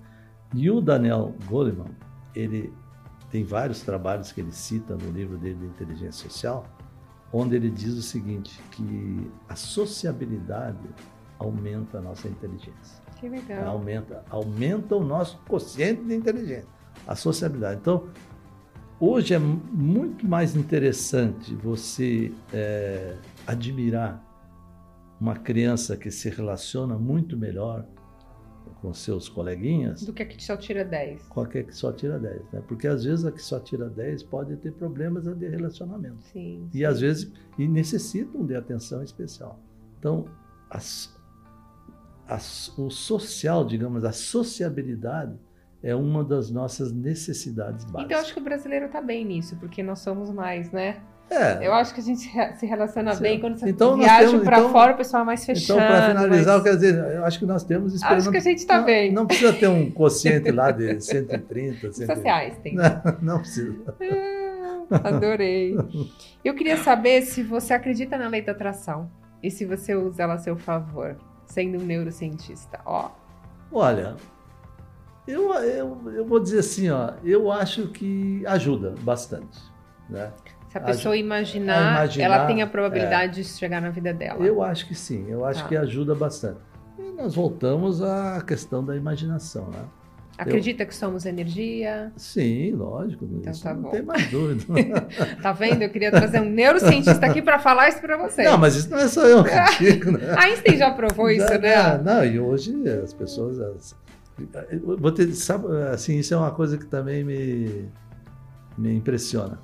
E 0.55 0.69
o 0.71 0.81
Daniel 0.81 1.35
Goleman, 1.47 1.87
ele 2.35 2.73
tem 3.31 3.45
vários 3.45 3.81
trabalhos 3.83 4.33
que 4.33 4.41
ele 4.41 4.51
cita 4.53 4.97
no 4.97 5.11
livro 5.13 5.39
dele 5.39 5.55
de 5.61 5.67
inteligência 5.67 6.29
social, 6.29 6.67
onde 7.33 7.55
ele 7.55 7.71
diz 7.71 7.95
o 7.97 8.03
seguinte, 8.03 8.61
que 8.73 9.31
a 9.49 9.55
sociabilidade 9.55 10.79
aumenta 11.39 11.99
a 11.99 12.01
nossa 12.01 12.27
inteligência. 12.27 13.01
Que 13.21 13.29
legal. 13.29 13.69
Aumenta, 13.69 14.25
aumenta 14.29 14.97
o 14.97 15.05
nosso 15.05 15.39
quociente 15.49 16.03
de 16.03 16.15
inteligência, 16.15 16.69
a 17.07 17.15
sociabilidade. 17.15 17.79
Então, 17.81 18.09
hoje 18.99 19.35
é 19.35 19.39
mu- 19.39 19.63
muito 19.73 20.27
mais 20.27 20.57
interessante 20.57 21.55
você 21.55 22.33
é, 22.53 23.15
admirar 23.47 24.21
uma 25.21 25.37
criança 25.37 25.97
que 25.97 26.11
se 26.11 26.31
relaciona 26.31 26.97
muito 26.99 27.37
melhor 27.37 27.85
com 28.81 28.95
seus 28.95 29.29
coleguinhas, 29.29 30.03
Do 30.05 30.13
que 30.13 30.23
a 30.23 30.27
que 30.27 30.43
só 30.43 30.57
tira 30.57 30.83
10. 30.85 31.25
qualquer 31.29 31.65
que 31.65 31.75
só 31.77 31.93
tira 31.93 32.19
10. 32.19 32.41
Né? 32.53 32.63
Porque 32.67 32.87
às 32.87 33.05
vezes 33.05 33.25
a 33.27 33.33
que 33.33 33.43
só 33.43 33.61
tira 33.61 33.91
10 33.91 34.23
pode 34.23 34.57
ter 34.57 34.73
problemas 34.73 35.25
de 35.25 35.49
relacionamento. 35.49 36.23
Sim. 36.33 36.67
E 36.73 36.79
sim. 36.79 36.85
às 36.85 37.01
vezes 37.01 37.31
e 37.59 37.69
necessitam 37.69 38.47
de 38.47 38.55
atenção 38.55 39.03
especial. 39.03 39.59
Então, 39.99 40.25
as- 40.71 41.15
as- 42.27 42.73
o 42.79 42.89
social, 42.91 43.65
digamos, 43.67 44.05
a 44.05 44.13
sociabilidade 44.13 45.37
é 45.83 45.95
uma 45.95 46.23
das 46.25 46.51
nossas 46.51 46.93
necessidades 46.93 47.85
básicas. 47.85 48.05
Então, 48.07 48.19
acho 48.21 48.33
que 48.35 48.41
o 48.41 48.45
brasileiro 48.45 48.89
tá 48.89 49.01
bem 49.03 49.25
nisso, 49.25 49.57
porque 49.57 49.83
nós 49.83 49.99
somos 49.99 50.31
mais, 50.31 50.71
né? 50.71 51.03
É, 51.31 51.67
Eu 51.67 51.73
acho 51.73 51.95
que 51.95 52.01
a 52.01 52.03
gente 52.03 52.21
se- 52.59 52.67
relaciona 52.67 53.15
Sim. 53.15 53.23
bem 53.23 53.41
quando 53.41 53.59
você 53.59 53.71
Então, 53.71 53.97
viaja 53.97 54.39
pra 54.41 54.59
então- 54.59 54.71
fora, 54.73 54.93
o 54.93 54.97
pessoal 54.97 55.23
é 55.23 55.27
mais 55.27 55.45
fechado. 55.47 55.79
então, 55.79 55.89
para 55.89 56.09
finalizar, 56.09 56.55
mais- 56.55 56.63
quer 56.65 56.75
dizer, 56.77 57.15
eu 57.15 57.25
acho 57.25 57.39
que 57.39 57.47
nós 57.47 57.63
temos 57.65 57.95
Acho 57.95 58.03
esperando- 58.03 58.31
que 58.33 58.37
a 58.37 58.41
gente 58.41 58.67
tá 58.67 58.79
não, 58.79 58.85
bem. 58.85 59.13
Não 59.13 59.27
precisa 59.27 59.53
ter 59.53 59.69
um 59.69 59.91
quociente 59.91 60.51
lá 60.51 60.71
de 60.71 60.99
130, 61.01 61.93
130. 61.93 62.15
Sociais 62.15 62.59
tem. 62.59 62.75
Não, 62.75 63.03
não 63.23 63.39
precisa. 63.39 63.77
Ah, 64.91 65.09
Adorei. 65.09 65.77
Eu 66.45 66.55
queria 66.55 66.77
saber 66.79 67.23
se 67.23 67.43
você 67.45 67.73
acredita 67.75 68.19
na 68.19 68.29
lei 68.29 68.43
da 68.43 68.53
atração. 68.53 69.09
E 69.43 69.51
se 69.51 69.65
você 69.65 69.95
usa 69.95 70.25
ela 70.25 70.35
a 70.35 70.39
seu 70.39 70.57
favor, 70.57 71.17
sendo 71.47 71.79
um 71.79 71.87
neurocientista? 71.87 72.79
Ó. 72.85 73.09
Olha, 73.73 74.17
eu, 75.27 75.55
eu, 75.55 76.13
eu 76.13 76.27
vou 76.27 76.41
dizer 76.41 76.59
assim, 76.59 76.91
ó, 76.91 77.13
eu 77.25 77.51
acho 77.53 77.87
que 77.89 78.45
ajuda 78.47 78.95
bastante. 79.01 79.59
Né? 80.09 80.31
Se 80.71 80.79
a 80.79 80.81
pessoa 80.81 81.17
imaginar, 81.17 82.05
imaginar, 82.05 82.25
ela 82.25 82.47
tem 82.47 82.63
a 82.63 82.67
probabilidade 82.67 83.41
é, 83.41 83.43
de 83.43 83.45
chegar 83.45 83.83
na 83.83 83.91
vida 83.91 84.15
dela. 84.15 84.45
Eu 84.47 84.63
acho 84.63 84.87
que 84.87 84.95
sim, 84.95 85.27
eu 85.29 85.45
acho 85.45 85.65
tá. 85.65 85.69
que 85.69 85.77
ajuda 85.77 86.15
bastante. 86.15 86.61
E 86.97 87.11
nós 87.11 87.35
voltamos 87.35 88.01
à 88.01 88.41
questão 88.47 88.85
da 88.85 88.97
imaginação, 88.97 89.69
né? 89.69 89.85
Acredita 90.39 90.85
eu... 90.85 90.87
que 90.87 90.95
somos 90.95 91.27
energia? 91.27 92.13
Sim, 92.17 92.71
lógico. 92.71 93.25
Então 93.25 93.53
tá 93.53 93.75
não 93.75 93.83
bom. 93.83 93.91
tem 93.91 94.03
mais 94.03 94.27
dúvida. 94.31 95.09
tá 95.43 95.53
vendo? 95.53 95.83
Eu 95.83 95.91
queria 95.91 96.13
trazer 96.13 96.41
um 96.41 96.49
neurocientista 96.49 97.27
aqui 97.27 97.43
para 97.43 97.59
falar 97.59 97.89
isso 97.89 98.01
para 98.01 98.17
vocês. 98.17 98.49
Não, 98.49 98.57
mas 98.57 98.77
isso 98.77 98.89
não 98.89 98.99
é 98.99 99.09
só 99.09 99.27
eu 99.27 99.43
que 99.43 99.51
digo, 99.85 100.13
né? 100.13 100.37
Einstein 100.39 100.77
já 100.77 100.93
provou 100.93 101.29
isso, 101.29 101.53
né? 101.59 101.99
Não, 101.99 102.25
e 102.25 102.39
hoje 102.39 102.73
as 103.03 103.13
pessoas... 103.13 103.59
As, 103.59 103.97
vou 104.83 105.11
ter, 105.11 105.33
sabe, 105.35 105.67
assim, 105.93 106.17
isso 106.21 106.33
é 106.33 106.37
uma 106.37 106.53
coisa 106.53 106.79
que 106.79 106.87
também 106.87 107.25
me, 107.25 107.89
me 108.79 108.95
impressiona. 108.95 109.59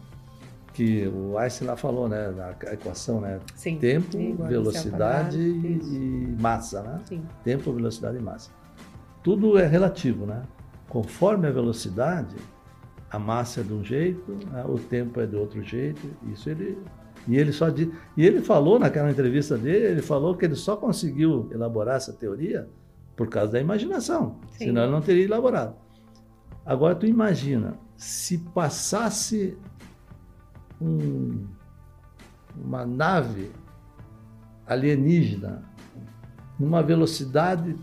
Que 0.76 1.08
o 1.08 1.38
Einstein 1.38 1.68
lá 1.68 1.74
falou, 1.74 2.06
né? 2.06 2.30
Na 2.32 2.50
equação, 2.70 3.18
né? 3.18 3.40
Sim. 3.54 3.78
Tempo, 3.78 4.18
velocidade 4.46 5.40
e, 5.40 6.36
massa, 6.38 6.82
né? 6.82 7.00
Sim. 7.06 7.22
Tempo, 7.42 7.72
velocidade 7.72 8.18
e 8.18 8.20
massa. 8.20 8.50
Tudo 9.22 9.58
é 9.58 9.66
relativo, 9.66 10.26
né? 10.26 10.42
Conforme 10.86 11.46
a 11.46 11.50
velocidade, 11.50 12.36
a 13.10 13.18
massa 13.18 13.62
é 13.62 13.64
de 13.64 13.72
um 13.72 13.82
jeito, 13.82 14.32
né? 14.52 14.66
o 14.68 14.78
tempo 14.78 15.18
é 15.18 15.26
de 15.26 15.34
outro 15.34 15.62
jeito. 15.62 16.10
Isso 16.30 16.50
ele 16.50 16.76
e 17.26 17.38
ele 17.38 17.52
só 17.52 17.68
e 17.70 18.26
ele 18.26 18.42
falou 18.42 18.78
naquela 18.78 19.10
entrevista 19.10 19.56
dele, 19.56 19.86
ele 19.86 20.02
falou 20.02 20.36
que 20.36 20.44
ele 20.44 20.56
só 20.56 20.76
conseguiu 20.76 21.48
elaborar 21.50 21.96
essa 21.96 22.12
teoria 22.12 22.68
por 23.16 23.28
causa 23.28 23.52
da 23.52 23.60
imaginação, 23.62 24.36
Sim. 24.50 24.66
senão 24.66 24.82
ele 24.82 24.92
não 24.92 25.00
teria 25.00 25.24
elaborado. 25.24 25.74
Agora 26.66 26.94
tu 26.94 27.06
imagina 27.06 27.78
se 27.96 28.36
passasse 28.36 29.56
um, 30.80 31.46
uma 32.56 32.84
nave 32.84 33.50
alienígena 34.66 35.62
numa 36.58 36.82
velocidade 36.82 37.76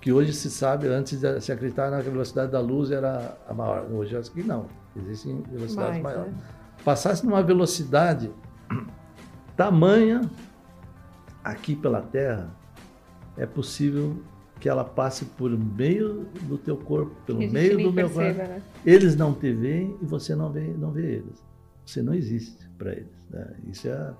que 0.00 0.12
hoje 0.12 0.32
se 0.32 0.50
sabe, 0.50 0.88
antes 0.88 1.20
de 1.20 1.40
se 1.40 1.52
acreditar 1.52 1.90
na 1.90 2.00
velocidade 2.00 2.50
da 2.50 2.60
luz 2.60 2.90
era 2.90 3.36
a 3.46 3.52
maior. 3.52 3.86
Hoje 3.92 4.16
acho 4.16 4.32
que 4.32 4.42
não, 4.42 4.66
existem 4.96 5.42
velocidades 5.42 6.00
Mais, 6.00 6.02
maiores. 6.02 6.32
É. 6.32 6.82
Passasse 6.82 7.24
numa 7.24 7.42
velocidade 7.42 8.30
tamanha 9.54 10.22
aqui 11.44 11.76
pela 11.76 12.00
Terra, 12.00 12.50
é 13.36 13.44
possível 13.44 14.22
que 14.58 14.68
ela 14.68 14.84
passe 14.84 15.24
por 15.24 15.50
meio 15.50 16.26
do 16.42 16.56
teu 16.58 16.76
corpo, 16.76 17.14
pelo 17.26 17.38
meio 17.38 17.78
do 17.78 17.92
meu 17.92 18.08
corpo. 18.08 18.38
Né? 18.38 18.62
Eles 18.84 19.16
não 19.16 19.32
te 19.34 19.52
veem 19.52 19.96
e 20.00 20.06
você 20.06 20.34
não 20.34 20.50
vê, 20.50 20.74
não 20.78 20.90
vê 20.90 21.16
eles. 21.16 21.42
Você 21.90 22.02
não 22.02 22.14
existe 22.14 22.68
para 22.78 22.92
eles. 22.92 23.28
Né? 23.30 23.56
Isso 23.66 23.88
é 23.88 23.92
a 23.92 24.14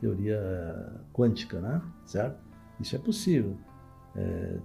teoria, 0.00 1.00
quântica, 1.14 1.60
né? 1.60 1.80
certo? 2.04 2.38
Isso 2.78 2.94
é 2.94 2.98
possível 2.98 3.56
é, 4.14 4.56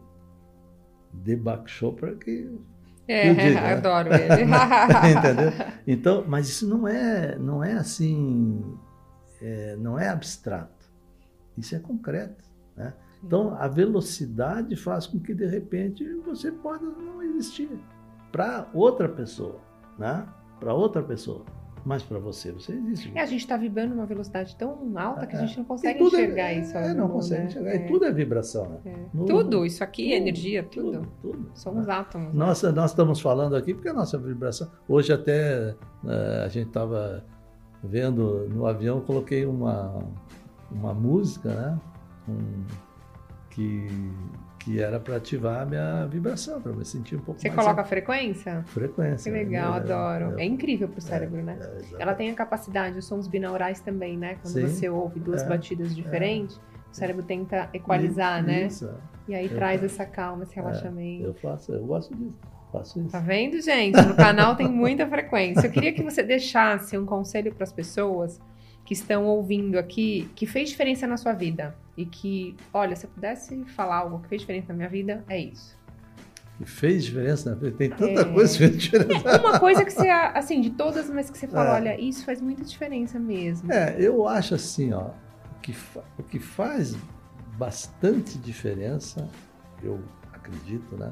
Deepak 1.14 1.70
Chopra 1.70 2.16
que 2.16 2.60
é, 3.08 3.30
eu 3.30 3.36
digo, 3.36 3.56
né? 3.56 3.74
adoro 3.74 4.10
ele. 4.14 4.44
Entendeu? 5.18 5.52
Então, 5.88 6.26
mas 6.28 6.50
isso 6.50 6.68
não 6.68 6.88
é, 6.88 7.38
não 7.38 7.64
é 7.64 7.74
assim, 7.74 8.78
é, 9.42 9.76
não 9.78 9.98
é 9.98 10.10
abstrato. 10.10 10.92
Isso 11.58 11.76
é 11.76 11.80
concreto, 11.80 12.44
né? 12.76 12.94
Então, 13.24 13.56
a 13.56 13.68
velocidade 13.68 14.76
faz 14.76 15.08
com 15.08 15.20
que 15.20 15.34
de 15.34 15.46
repente 15.46 16.06
você 16.26 16.52
pode 16.52 16.84
não 16.84 17.22
existir 17.24 17.70
para 18.32 18.70
outra 18.74 19.08
pessoa, 19.08 19.62
né? 19.98 20.28
Para 20.60 20.74
outra 20.74 21.02
pessoa. 21.02 21.46
Mas 21.86 22.02
para 22.02 22.18
você, 22.18 22.52
você 22.52 22.72
existe. 22.72 23.12
É, 23.14 23.22
a 23.22 23.26
gente 23.26 23.42
está 23.42 23.58
vibrando 23.58 23.94
uma 23.94 24.06
velocidade 24.06 24.56
tão 24.56 24.98
alta 24.98 25.28
que 25.28 25.36
a 25.36 25.40
gente 25.40 25.58
não 25.58 25.66
consegue 25.66 26.00
é, 26.00 26.04
enxergar 26.04 26.52
é, 26.54 26.60
isso. 26.60 26.78
É, 26.78 26.94
não 26.94 27.10
consegue 27.10 27.42
né? 27.42 27.48
enxergar. 27.48 27.72
É. 27.72 27.80
tudo 27.80 28.06
é 28.06 28.12
vibração. 28.12 28.70
Né? 28.70 28.80
É. 28.86 28.96
No, 29.14 29.26
tudo, 29.26 29.66
isso 29.66 29.84
aqui, 29.84 30.04
tudo, 30.04 30.14
energia, 30.16 30.64
tudo. 30.64 30.92
Tudo. 30.92 31.12
tudo 31.22 31.52
Somos 31.54 31.88
né? 31.88 31.94
átomos. 31.94 32.34
Nossa, 32.34 32.72
nós 32.72 32.92
estamos 32.92 33.20
falando 33.20 33.56
aqui 33.56 33.74
porque 33.74 33.90
a 33.90 33.94
nossa 33.94 34.18
vibração. 34.18 34.72
Hoje 34.88 35.12
até 35.12 35.76
a 36.46 36.48
gente 36.48 36.68
estava 36.68 37.26
vendo 37.84 38.48
no 38.50 38.66
avião, 38.66 39.02
coloquei 39.02 39.46
uma, 39.46 40.04
uma 40.72 40.94
música, 40.94 41.50
né? 41.50 41.80
Um, 42.30 42.64
que 43.50 43.88
que 44.64 44.80
era 44.82 45.00
para 45.00 45.18
ativar 45.18 45.62
a 45.62 45.66
minha 45.66 46.06
vibração, 46.06 46.62
para 46.62 46.72
me 46.72 46.86
sentir 46.86 47.16
um 47.16 47.20
pouco 47.20 47.40
Você 47.40 47.50
mais... 47.50 47.60
Você 47.60 47.64
coloca 47.64 47.82
a 47.82 47.86
frequência? 47.86 48.64
Frequência. 48.68 49.30
Que 49.30 49.38
legal, 49.38 49.74
é, 49.74 49.78
adoro. 49.78 50.40
É, 50.40 50.44
é, 50.44 50.46
incrível 50.46 50.88
para 50.88 51.00
o 51.00 51.02
cérebro, 51.02 51.44
né? 51.44 51.58
É, 51.62 52.02
Ela 52.02 52.16
tem 52.16 52.32
a 52.32 52.34
capacidade, 52.34 52.98
os 52.98 53.06
sons 53.06 53.28
binaurais 53.28 53.82
também, 53.82 54.18
né? 54.18 54.36
Quando 54.36 54.54
Sim, 54.54 54.68
você 54.68 54.90
ouve 54.90 55.20
duas 55.20 55.44
é, 55.44 55.48
batidas 55.48 55.92
é. 55.92 55.94
diferentes, 55.94 56.56
o 56.92 56.96
cérebro 56.96 57.24
tenta 57.24 57.70
equalizar, 57.74 58.40
isso, 58.40 58.48
né? 58.48 58.66
Isso. 58.68 58.90
E 59.28 59.36
aí 59.36 59.46
eu 59.46 59.56
traz 59.56 59.82
faço. 59.82 59.94
essa 59.94 60.06
calma, 60.06 60.44
esse 60.44 60.56
relaxamento. 60.56 61.24
eu 61.26 61.34
faço, 61.34 61.74
eu 61.74 61.86
gosto 61.86 62.16
disso. 62.16 62.38
Faço 62.72 63.00
isso. 63.02 63.12
Tá 63.12 63.20
vendo, 63.20 63.62
gente? 63.62 64.02
No 64.02 64.16
canal 64.16 64.56
tem 64.56 64.68
muita 64.68 65.06
frequência. 65.08 65.68
Eu 65.68 65.72
queria 65.72 65.94
que 65.94 66.02
você 66.02 66.24
deixasse 66.24 66.98
um 66.98 67.06
conselho 67.06 67.54
para 67.54 67.64
as 67.64 67.72
pessoas 67.72 68.42
que 68.86 68.94
estão 68.94 69.26
ouvindo 69.26 69.78
aqui, 69.78 70.30
que 70.36 70.46
fez 70.46 70.70
diferença 70.70 71.06
na 71.06 71.18
sua 71.18 71.34
vida 71.34 71.76
e 71.96 72.06
que, 72.06 72.56
olha, 72.74 72.96
se 72.96 73.06
eu 73.06 73.10
pudesse 73.10 73.64
falar 73.66 73.98
algo 73.98 74.20
que 74.20 74.30
fez 74.30 74.42
diferença 74.42 74.68
na 74.70 74.76
minha 74.76 74.90
vida, 74.90 75.24
é 75.28 75.38
isso. 75.38 75.78
Que 76.58 76.66
fez 76.66 77.04
diferença 77.04 77.50
na 77.50 77.56
vida? 77.56 77.78
Tem 77.78 77.90
tanta 77.90 78.22
é... 78.22 78.34
coisa 78.34 78.54
que 78.54 78.58
fez 78.60 78.78
diferença. 78.78 79.30
É 79.30 79.38
uma 79.38 79.60
coisa 79.60 79.86
que 79.86 79.92
você, 79.92 80.10
assim, 80.10 80.62
de 80.62 80.72
todas, 80.72 81.10
mas 81.10 81.30
que 81.30 81.38
você 81.38 81.48
fala, 81.48 81.70
é. 81.70 81.74
olha, 81.74 82.02
isso 82.02 82.26
faz 82.26 82.42
muita 82.42 82.64
diferença 82.64 83.20
mesmo. 83.20 83.72
É, 83.72 83.96
eu 84.00 84.28
acho 84.28 84.56
assim, 84.56 84.94
ó, 84.94 85.10
o 85.58 85.60
que, 85.62 85.76
o 86.18 86.24
que 86.24 86.40
faz 86.40 86.96
bastante 87.58 88.38
diferença, 88.38 89.30
eu 89.82 90.00
acredito, 90.32 90.96
né? 90.98 91.12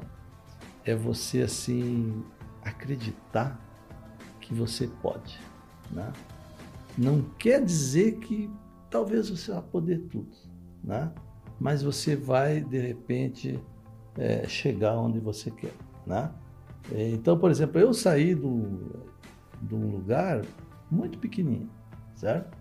É 0.84 0.94
você, 0.94 1.42
assim, 1.42 2.24
acreditar 2.64 3.58
que 4.40 4.54
você 4.54 4.88
pode, 5.00 5.38
né? 5.90 6.12
Não 6.98 7.22
quer 7.38 7.64
dizer 7.64 8.18
que 8.18 8.50
talvez 8.90 9.30
você 9.30 9.52
vá 9.52 9.62
poder 9.62 10.00
tudo, 10.10 10.36
né? 10.82 11.10
mas 11.62 11.80
você 11.80 12.16
vai, 12.16 12.60
de 12.60 12.78
repente, 12.78 13.62
é, 14.18 14.48
chegar 14.48 14.96
onde 14.98 15.20
você 15.20 15.48
quer. 15.48 15.72
Né? 16.04 16.28
Então, 16.90 17.38
por 17.38 17.52
exemplo, 17.52 17.80
eu 17.80 17.94
saí 17.94 18.34
do, 18.34 19.06
de 19.62 19.72
um 19.72 19.90
lugar 19.92 20.42
muito 20.90 21.18
pequenininho, 21.18 21.70
certo? 22.16 22.58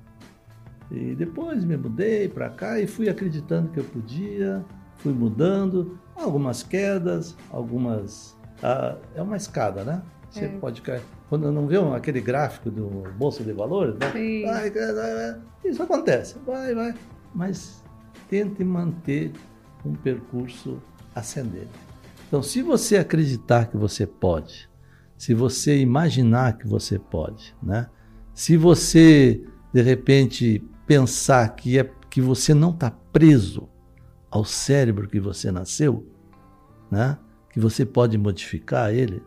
E 0.91 1.15
depois 1.15 1.65
me 1.65 1.75
mudei 1.75 2.29
para 2.29 2.49
cá 2.49 2.79
e 2.79 2.85
fui 2.85 3.09
acreditando 3.09 3.69
que 3.69 3.79
eu 3.79 3.83
podia, 3.85 4.63
fui 4.97 5.13
mudando, 5.13 5.97
algumas 6.15 6.61
quedas, 6.61 7.35
algumas. 7.49 8.37
Ah, 8.61 8.97
é 9.15 9.21
uma 9.21 9.37
escada, 9.37 9.83
né? 9.83 10.03
Você 10.29 10.45
é. 10.45 10.47
pode 10.59 10.81
cair. 10.83 11.01
Quando 11.27 11.51
não 11.51 11.65
vê 11.65 11.77
aquele 11.95 12.21
gráfico 12.21 12.69
do 12.69 13.11
Bolsa 13.17 13.43
de 13.43 13.51
Valores, 13.51 13.95
né? 13.95 14.11
Vai, 14.45 14.69
vai, 14.69 14.93
vai, 14.93 15.41
isso 15.65 15.81
acontece, 15.81 16.37
vai, 16.45 16.75
vai. 16.75 16.93
Mas 17.33 17.80
tente 18.31 18.63
manter 18.63 19.33
um 19.85 19.93
percurso 19.93 20.81
ascendente. 21.13 21.69
Então, 22.27 22.41
se 22.41 22.61
você 22.61 22.95
acreditar 22.95 23.65
que 23.65 23.75
você 23.75 24.07
pode, 24.07 24.69
se 25.17 25.33
você 25.33 25.77
imaginar 25.77 26.57
que 26.57 26.65
você 26.65 26.97
pode, 26.97 27.53
né? 27.61 27.89
Se 28.33 28.55
você 28.55 29.43
de 29.73 29.81
repente 29.81 30.63
pensar 30.87 31.47
que 31.49 31.77
é 31.77 31.91
que 32.09 32.21
você 32.21 32.53
não 32.53 32.71
está 32.71 32.89
preso 32.89 33.67
ao 34.29 34.45
cérebro 34.45 35.09
que 35.09 35.19
você 35.19 35.51
nasceu, 35.51 36.07
né? 36.89 37.19
Que 37.51 37.59
você 37.59 37.85
pode 37.85 38.17
modificar 38.17 38.93
ele, 38.93 39.21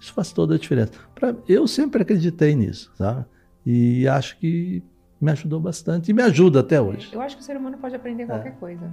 isso 0.00 0.14
faz 0.14 0.32
toda 0.32 0.54
a 0.54 0.58
diferença. 0.58 0.92
Pra, 1.14 1.36
eu 1.46 1.68
sempre 1.68 2.00
acreditei 2.00 2.54
nisso, 2.54 2.90
sabe? 2.96 3.26
E 3.64 4.08
acho 4.08 4.38
que 4.38 4.82
me 5.20 5.32
ajudou 5.32 5.60
bastante 5.60 6.10
e 6.10 6.14
me 6.14 6.22
ajuda 6.22 6.60
até 6.60 6.80
hoje. 6.80 7.10
Eu 7.12 7.20
acho 7.20 7.36
que 7.36 7.42
o 7.42 7.44
ser 7.44 7.56
humano 7.56 7.78
pode 7.78 7.94
aprender 7.94 8.24
é. 8.24 8.26
qualquer 8.26 8.56
coisa. 8.56 8.92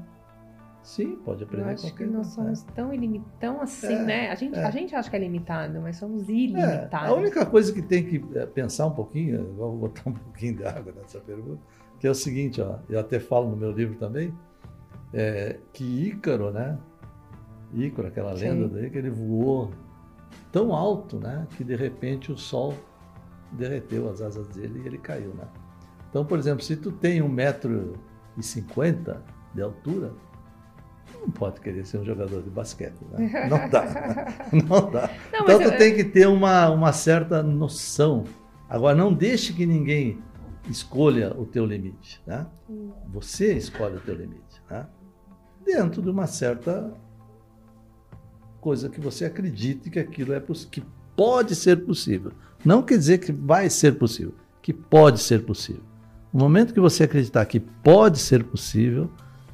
Sim, 0.81 1.15
pode 1.23 1.43
aprender 1.43 1.63
Eu 1.63 1.69
acho 1.69 1.95
que 1.95 2.05
nós 2.05 2.27
somos 2.27 2.61
é. 2.63 2.71
tão 2.75 2.93
ilimitados, 2.93 3.61
assim, 3.61 3.93
é, 3.93 4.03
né? 4.03 4.29
A 4.29 4.35
gente, 4.35 4.57
é. 4.57 4.65
a 4.65 4.69
gente 4.69 4.93
acha 4.93 5.09
que 5.09 5.15
é 5.15 5.19
limitado, 5.19 5.79
mas 5.81 5.95
somos 5.95 6.27
ilimitados. 6.27 7.09
a 7.09 7.13
única 7.13 7.45
coisa 7.45 7.71
que 7.71 7.81
tem 7.81 8.03
que 8.03 8.23
é, 8.37 8.45
pensar 8.45 8.87
um 8.87 8.91
pouquinho, 8.91 9.53
vou 9.53 9.77
botar 9.77 10.09
um 10.09 10.11
pouquinho 10.13 10.57
de 10.57 10.65
água 10.65 10.93
nessa 10.93 11.19
pergunta, 11.19 11.61
que 11.99 12.05
é 12.05 12.09
o 12.09 12.15
seguinte, 12.15 12.61
ó, 12.61 12.79
eu 12.89 12.99
até 12.99 13.17
falo 13.19 13.49
no 13.49 13.55
meu 13.55 13.71
livro 13.71 13.95
também, 13.95 14.33
é, 15.13 15.57
que 15.71 15.83
Ícaro, 16.07 16.51
né? 16.51 16.77
Ícaro, 17.73 18.09
aquela 18.09 18.33
lenda 18.33 18.67
Sim. 18.67 18.73
dele, 18.73 18.89
que 18.89 18.97
ele 18.97 19.09
voou 19.09 19.71
tão 20.51 20.73
alto, 20.73 21.17
né, 21.17 21.47
que 21.57 21.63
de 21.63 21.75
repente 21.75 22.31
o 22.31 22.37
sol 22.37 22.75
derreteu 23.51 24.09
as 24.09 24.21
asas 24.21 24.47
dele 24.49 24.81
e 24.83 24.87
ele 24.87 24.97
caiu, 24.97 25.33
né? 25.33 25.47
Então, 26.13 26.23
por 26.23 26.37
exemplo, 26.37 26.63
se 26.63 26.75
tu 26.75 26.91
tem 26.91 27.23
um 27.23 27.27
metro 27.27 27.95
1,50 28.37 29.17
de 29.55 29.63
altura, 29.63 30.13
não 31.19 31.31
pode 31.31 31.59
querer 31.59 31.87
ser 31.87 31.97
um 31.97 32.05
jogador 32.05 32.43
de 32.43 32.51
basquete. 32.51 32.99
Né? 33.11 33.47
Não 33.49 33.67
dá. 33.67 34.37
Não 34.51 34.91
dá. 34.91 35.09
Não, 35.31 35.39
então 35.41 35.57
tu 35.57 35.69
eu... 35.69 35.77
tem 35.77 35.95
que 35.95 36.03
ter 36.03 36.27
uma, 36.27 36.69
uma 36.69 36.93
certa 36.93 37.41
noção. 37.41 38.25
Agora, 38.69 38.95
não 38.95 39.11
deixe 39.11 39.53
que 39.53 39.65
ninguém 39.65 40.21
escolha 40.69 41.33
o 41.35 41.47
teu 41.47 41.65
limite. 41.65 42.21
Né? 42.27 42.45
Você 43.11 43.53
escolhe 43.57 43.95
o 43.95 43.99
teu 43.99 44.13
limite. 44.13 44.61
Né? 44.69 44.85
Dentro 45.65 45.99
de 45.99 46.11
uma 46.11 46.27
certa 46.27 46.93
coisa 48.61 48.87
que 48.87 49.01
você 49.01 49.25
acredite 49.25 49.89
que 49.89 49.97
aquilo 49.97 50.31
é 50.33 50.43
que 50.69 50.83
pode 51.15 51.55
ser 51.55 51.83
possível. 51.83 52.33
Não 52.63 52.83
quer 52.83 52.99
dizer 52.99 53.17
que 53.17 53.31
vai 53.31 53.67
ser 53.67 53.93
possível, 53.97 54.35
que 54.61 54.71
pode 54.71 55.19
ser 55.19 55.43
possível. 55.43 55.92
No 56.33 56.39
momento 56.39 56.73
que 56.73 56.79
você 56.79 57.03
acreditar 57.03 57.45
que 57.45 57.59
pode 57.59 58.17
ser 58.17 58.43
possível, 58.43 59.09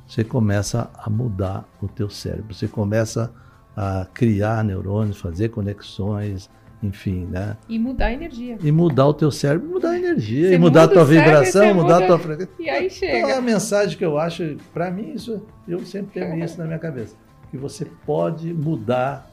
você 0.08 0.24
começa 0.24 0.90
a 0.96 1.10
mudar 1.10 1.68
o 1.82 1.88
teu 1.88 2.10
cérebro. 2.10 2.54
Você 2.54 2.68
começa 2.68 3.34
a 3.76 4.08
criar 4.14 4.64
neurônios, 4.64 5.20
fazer 5.20 5.50
conexões, 5.50 6.50
enfim, 6.82 7.26
né? 7.26 7.58
E 7.68 7.78
mudar 7.78 8.08
a 8.08 8.14
energia. 8.14 8.58
E 8.62 8.72
mudar 8.72 9.08
o 9.08 9.14
teu 9.14 9.30
cérebro, 9.30 9.70
mudar 9.70 9.92
a 9.92 9.98
energia, 9.98 10.48
você 10.48 10.56
e 10.56 10.58
mudar 10.58 10.84
a 10.84 10.88
tua 10.88 11.04
vibração, 11.04 11.74
mudar 11.74 11.96
muda... 11.96 12.04
a 12.06 12.08
tua 12.08 12.20
frequência. 12.20 12.54
E 12.58 12.70
aí 12.70 12.90
chega. 12.90 13.18
Então, 13.20 13.38
a 13.38 13.42
mensagem 13.42 13.98
que 13.98 14.06
eu 14.06 14.18
acho, 14.18 14.56
para 14.74 14.90
mim, 14.90 15.14
isso, 15.14 15.46
eu 15.68 15.80
sempre 15.86 16.14
tenho 16.14 16.42
isso 16.44 16.58
na 16.58 16.66
minha 16.66 16.80
cabeça, 16.80 17.16
que 17.52 17.58
você 17.58 17.86
pode 18.06 18.54
mudar, 18.54 19.30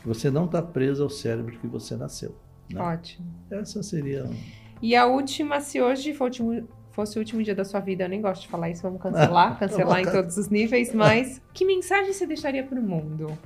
que 0.00 0.06
você 0.06 0.30
não 0.30 0.44
está 0.44 0.62
preso 0.62 1.02
ao 1.02 1.10
cérebro 1.10 1.58
que 1.58 1.66
você 1.66 1.96
nasceu. 1.96 2.34
Né? 2.72 2.80
Ótimo. 2.80 3.26
Essa 3.50 3.82
seria. 3.82 4.30
E 4.80 4.94
a 4.94 5.06
última, 5.06 5.60
se 5.60 5.80
hoje 5.80 6.12
for 6.12 6.24
o 6.24 6.26
último, 6.26 6.68
fosse 6.96 7.18
o 7.18 7.20
último 7.20 7.42
dia 7.42 7.54
da 7.54 7.62
sua 7.62 7.78
vida, 7.78 8.04
eu 8.04 8.08
nem 8.08 8.22
gosto 8.22 8.42
de 8.42 8.48
falar 8.48 8.70
isso, 8.70 8.80
vamos 8.80 9.02
cancelar, 9.02 9.58
cancelar 9.60 10.00
em 10.00 10.10
todos 10.10 10.38
os 10.38 10.48
níveis, 10.48 10.94
mas 10.94 11.42
que 11.52 11.62
mensagem 11.66 12.10
você 12.10 12.26
deixaria 12.26 12.64
para 12.64 12.80
o 12.80 12.82
mundo? 12.82 13.38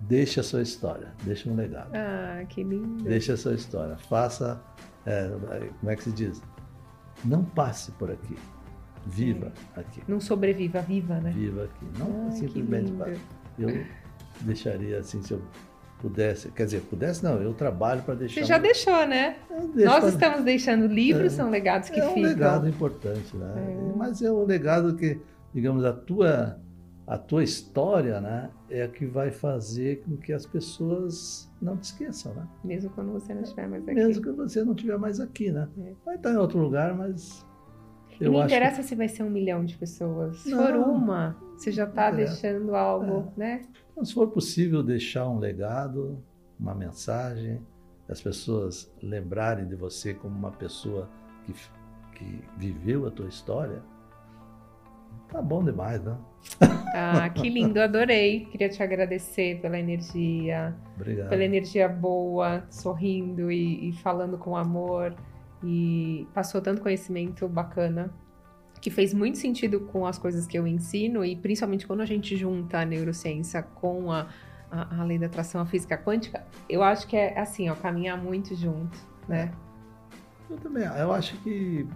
Deixe 0.00 0.40
a 0.40 0.42
sua 0.42 0.62
história, 0.62 1.12
deixe 1.24 1.46
um 1.46 1.54
legado. 1.54 1.90
Ah, 1.94 2.42
que 2.48 2.64
lindo. 2.64 3.04
Deixe 3.04 3.30
a 3.30 3.36
sua 3.36 3.52
história, 3.52 3.98
faça, 3.98 4.58
é, 5.04 5.28
como 5.78 5.92
é 5.92 5.94
que 5.96 6.04
se 6.04 6.12
diz? 6.12 6.42
Não 7.22 7.44
passe 7.44 7.92
por 7.92 8.10
aqui, 8.10 8.36
viva 9.04 9.52
é. 9.76 9.80
aqui. 9.80 10.02
Não 10.08 10.18
sobreviva, 10.18 10.80
viva, 10.80 11.20
né? 11.20 11.30
Viva 11.30 11.64
aqui, 11.64 11.86
não 11.98 12.28
ah, 12.28 12.30
simplesmente 12.30 12.90
passe. 12.92 13.20
Eu 13.58 13.84
deixaria 14.40 15.00
assim, 15.00 15.20
se 15.20 15.34
eu 15.34 15.42
pudesse, 16.00 16.50
quer 16.50 16.64
dizer, 16.64 16.80
pudesse 16.82 17.22
não, 17.22 17.40
eu 17.42 17.52
trabalho 17.52 18.02
para 18.02 18.14
deixar. 18.14 18.40
Você 18.40 18.46
já 18.46 18.58
deixou, 18.58 19.06
né? 19.06 19.36
Nós 19.74 20.00
pra... 20.00 20.08
estamos 20.08 20.44
deixando 20.44 20.86
livros, 20.86 21.32
é, 21.32 21.36
são 21.36 21.50
legados 21.50 21.90
que 21.90 22.00
é 22.00 22.02
ficam. 22.02 22.16
É 22.16 22.26
um 22.26 22.28
legado 22.28 22.68
importante, 22.68 23.36
né? 23.36 23.54
É. 23.56 23.96
Mas 23.96 24.22
é 24.22 24.30
um 24.30 24.44
legado 24.44 24.94
que, 24.96 25.20
digamos, 25.52 25.84
a 25.84 25.92
tua 25.92 26.58
a 27.08 27.16
tua 27.16 27.42
história, 27.42 28.20
né, 28.20 28.50
é 28.68 28.82
a 28.82 28.88
que 28.88 29.06
vai 29.06 29.30
fazer 29.30 30.02
com 30.02 30.14
que 30.18 30.30
as 30.30 30.44
pessoas 30.44 31.50
não 31.60 31.74
te 31.74 31.84
esqueçam, 31.84 32.34
né? 32.34 32.46
Mesmo 32.62 32.90
quando 32.90 33.12
você 33.12 33.32
não 33.32 33.40
estiver 33.40 33.66
mais 33.66 33.82
aqui. 33.82 33.94
Mesmo 33.94 34.22
quando 34.22 34.36
você 34.36 34.62
não 34.62 34.74
estiver 34.74 34.98
mais 34.98 35.18
aqui, 35.18 35.50
né? 35.50 35.66
É. 35.78 35.92
Vai 36.04 36.16
estar 36.16 36.34
em 36.34 36.36
outro 36.36 36.58
lugar, 36.58 36.94
mas 36.94 37.46
eu 38.20 38.32
não 38.32 38.44
interessa 38.44 38.82
que... 38.82 38.88
se 38.88 38.94
vai 38.94 39.08
ser 39.08 39.22
um 39.22 39.30
milhão 39.30 39.64
de 39.64 39.76
pessoas. 39.76 40.38
Se 40.38 40.50
não, 40.50 40.62
for 40.62 40.76
uma, 40.76 41.36
você 41.56 41.70
já 41.70 41.84
está 41.84 42.10
deixando 42.10 42.74
algo, 42.74 43.32
é. 43.36 43.40
né? 43.40 43.60
Então, 43.92 44.04
se 44.04 44.14
for 44.14 44.28
possível 44.28 44.82
deixar 44.82 45.28
um 45.28 45.38
legado, 45.38 46.22
uma 46.58 46.74
mensagem, 46.74 47.60
as 48.08 48.20
pessoas 48.20 48.92
lembrarem 49.02 49.66
de 49.66 49.76
você 49.76 50.14
como 50.14 50.36
uma 50.36 50.50
pessoa 50.50 51.08
que, 51.44 51.54
que 52.14 52.44
viveu 52.56 53.06
a 53.06 53.10
tua 53.10 53.28
história, 53.28 53.82
tá 55.28 55.42
bom 55.42 55.62
demais, 55.62 56.02
né? 56.02 56.16
Ah, 56.94 57.28
que 57.28 57.48
lindo, 57.50 57.80
adorei. 57.80 58.46
Queria 58.46 58.68
te 58.68 58.82
agradecer 58.82 59.60
pela 59.60 59.78
energia, 59.78 60.74
Obrigado. 60.96 61.28
pela 61.28 61.44
energia 61.44 61.88
boa, 61.88 62.64
sorrindo 62.70 63.52
e, 63.52 63.90
e 63.90 63.92
falando 63.92 64.38
com 64.38 64.56
amor 64.56 65.14
e 65.62 66.26
passou 66.32 66.60
tanto 66.60 66.80
conhecimento 66.80 67.48
bacana 67.48 68.12
que 68.80 68.90
fez 68.90 69.12
muito 69.12 69.38
sentido 69.38 69.80
com 69.80 70.06
as 70.06 70.18
coisas 70.18 70.46
que 70.46 70.58
eu 70.58 70.66
ensino 70.66 71.24
e 71.24 71.36
principalmente 71.36 71.86
quando 71.86 72.00
a 72.00 72.06
gente 72.06 72.36
junta 72.36 72.78
a 72.78 72.84
neurociência 72.84 73.62
com 73.62 74.12
a, 74.12 74.28
a, 74.70 75.00
a 75.00 75.04
lei 75.04 75.18
da 75.18 75.26
atração, 75.26 75.60
a 75.60 75.66
física 75.66 75.98
quântica, 75.98 76.44
eu 76.68 76.82
acho 76.82 77.06
que 77.06 77.16
é 77.16 77.38
assim, 77.38 77.68
ó, 77.68 77.74
caminhar 77.74 78.16
muito 78.16 78.54
junto, 78.54 78.96
né? 79.28 79.50
Eu 80.48 80.56
também, 80.56 80.82
eu 80.82 81.12
acho 81.12 81.36
que 81.42 81.86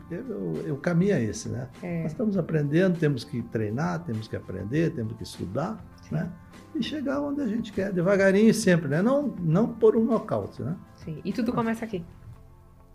o 0.70 0.76
caminho 0.76 1.14
é 1.14 1.22
esse, 1.22 1.48
né? 1.48 1.68
É. 1.82 2.02
Nós 2.02 2.12
estamos 2.12 2.36
aprendendo, 2.36 2.98
temos 2.98 3.24
que 3.24 3.40
treinar, 3.44 4.04
temos 4.04 4.28
que 4.28 4.36
aprender, 4.36 4.90
temos 4.90 5.14
que 5.14 5.22
estudar, 5.22 5.82
Sim. 6.02 6.16
né? 6.16 6.30
E 6.74 6.82
chegar 6.82 7.20
onde 7.20 7.40
a 7.40 7.46
gente 7.46 7.72
quer, 7.72 7.92
devagarinho 7.92 8.50
e 8.50 8.54
sempre, 8.54 8.88
né? 8.88 9.00
Não, 9.00 9.28
não 9.40 9.68
por 9.68 9.96
um 9.96 10.04
nocaute, 10.04 10.62
né? 10.62 10.76
Sim, 10.96 11.20
e 11.24 11.32
tudo 11.32 11.50
começa 11.52 11.84
aqui. 11.84 12.04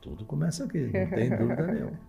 Tudo 0.02 0.26
começa 0.26 0.66
aqui, 0.66 0.80
não 0.80 1.10
tem 1.10 1.30
dúvida 1.36 1.68
nenhuma. 1.68 2.00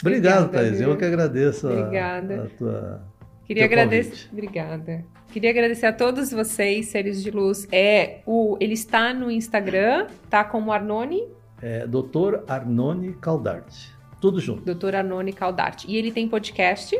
Obrigado, 0.00 0.50
Thaís. 0.50 0.80
Eu 0.80 0.96
que 0.96 1.04
agradeço 1.04 1.68
Obrigada. 1.68 2.42
A, 2.42 2.44
a 2.44 2.48
tua. 2.48 3.02
Queria 3.46 3.64
agradecer. 3.64 4.28
Obrigada. 4.32 5.04
Queria 5.32 5.50
agradecer 5.50 5.86
a 5.86 5.92
todos 5.92 6.30
vocês, 6.30 6.86
seres 6.86 7.22
de 7.22 7.30
luz. 7.30 7.66
É 7.72 8.20
o, 8.26 8.56
ele 8.60 8.74
está 8.74 9.12
no 9.12 9.30
Instagram, 9.30 10.06
tá 10.28 10.44
como 10.44 10.72
Arnone 10.72 11.22
é 11.66 11.86
Dr. 11.86 12.44
Arnone 12.46 13.14
Caldarte. 13.14 13.90
Tudo 14.20 14.38
junto. 14.38 14.74
Dr. 14.74 14.96
Arnone 14.96 15.32
Caldarte. 15.32 15.90
E 15.90 15.96
ele 15.96 16.12
tem 16.12 16.28
podcast? 16.28 16.94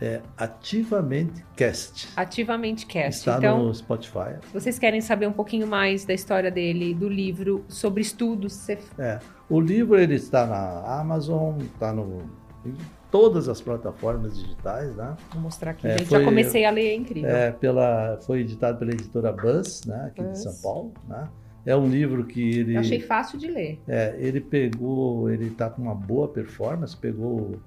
É 0.00 0.20
Ativamente 0.36 1.44
Cast. 1.54 2.08
Ativamente 2.16 2.84
Cast. 2.84 3.20
Está 3.20 3.38
então, 3.38 3.62
no 3.62 3.72
Spotify. 3.72 4.40
Vocês 4.52 4.76
querem 4.76 5.00
saber 5.00 5.28
um 5.28 5.32
pouquinho 5.32 5.68
mais 5.68 6.04
da 6.04 6.12
história 6.12 6.50
dele, 6.50 6.92
do 6.92 7.08
livro, 7.08 7.64
sobre 7.68 8.02
estudos? 8.02 8.54
Você... 8.54 8.76
É, 8.98 9.20
o 9.52 9.60
livro 9.60 9.98
ele 9.98 10.14
está 10.14 10.46
na 10.46 11.00
Amazon, 11.00 11.58
está 11.60 11.92
no 11.92 12.22
em 12.64 12.74
todas 13.10 13.48
as 13.48 13.60
plataformas 13.60 14.38
digitais, 14.38 14.96
né? 14.96 15.14
Vou 15.32 15.42
mostrar 15.42 15.72
aqui, 15.72 15.86
é. 15.86 15.98
Foi, 15.98 16.18
Já 16.18 16.24
comecei 16.24 16.64
a 16.64 16.70
ler, 16.70 16.86
é 16.86 16.94
incrível. 16.94 17.28
É, 17.28 17.50
pela, 17.50 18.18
foi 18.22 18.40
editado 18.40 18.78
pela 18.78 18.92
editora 18.92 19.30
Buzz, 19.30 19.84
né? 19.84 20.06
Aqui 20.06 20.22
Buzz. 20.22 20.32
de 20.32 20.42
São 20.42 20.54
Paulo, 20.62 20.92
né? 21.06 21.28
É 21.66 21.76
um 21.76 21.86
livro 21.86 22.24
que 22.24 22.58
ele. 22.60 22.76
Eu 22.76 22.80
achei 22.80 23.00
fácil 23.00 23.38
de 23.38 23.48
ler. 23.48 23.78
É, 23.86 24.16
ele 24.18 24.40
pegou, 24.40 25.28
ele 25.28 25.48
está 25.48 25.68
com 25.68 25.82
uma 25.82 25.94
boa 25.94 26.28
performance, 26.28 26.96
pegou 26.96 27.60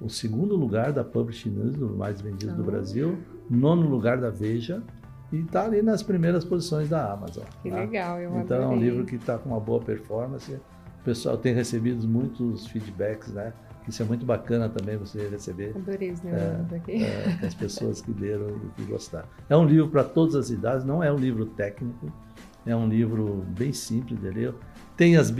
o 0.00 0.08
segundo 0.08 0.54
lugar 0.54 0.92
da 0.92 1.02
Publishing 1.02 1.50
News, 1.50 1.76
do 1.76 1.88
mais 1.96 2.20
vendido 2.20 2.52
ah. 2.52 2.56
do 2.56 2.62
Brasil, 2.62 3.18
nono 3.50 3.88
lugar 3.88 4.18
da 4.18 4.30
Veja, 4.30 4.82
e 5.32 5.40
está 5.40 5.64
ali 5.64 5.82
nas 5.82 6.02
primeiras 6.02 6.44
posições 6.44 6.88
da 6.88 7.12
Amazon. 7.12 7.44
Que 7.62 7.70
tá? 7.70 7.76
legal, 7.76 8.20
eu 8.20 8.30
Então 8.38 8.58
adorei. 8.58 8.62
é 8.62 8.68
um 8.68 8.76
livro 8.78 9.04
que 9.04 9.16
está 9.16 9.36
com 9.36 9.50
uma 9.50 9.60
boa 9.60 9.80
performance. 9.80 10.56
O 11.04 11.10
pessoal 11.12 11.36
tem 11.36 11.52
recebido 11.52 12.08
muitos 12.08 12.66
feedbacks, 12.66 13.28
né? 13.28 13.52
Isso 13.86 14.02
é 14.02 14.06
muito 14.06 14.24
bacana 14.24 14.70
também 14.70 14.96
você 14.96 15.28
receber. 15.28 15.74
Adorei 15.76 16.12
os 16.12 16.24
é, 16.24 16.64
aqui. 16.74 17.04
É, 17.04 17.46
as 17.46 17.52
pessoas 17.52 18.00
que 18.00 18.10
leram 18.18 18.48
e 18.48 18.68
que 18.70 18.90
gostaram. 18.90 19.28
É 19.50 19.54
um 19.54 19.66
livro 19.66 19.90
para 19.90 20.02
todas 20.02 20.34
as 20.34 20.48
idades, 20.48 20.82
não 20.82 21.04
é 21.04 21.12
um 21.12 21.16
livro 21.16 21.44
técnico, 21.44 22.10
é 22.64 22.74
um 22.74 22.88
livro 22.88 23.44
bem 23.48 23.70
simples 23.70 24.18
de 24.18 24.30
ler. 24.30 24.54
Tem 24.96 25.18
as, 25.18 25.30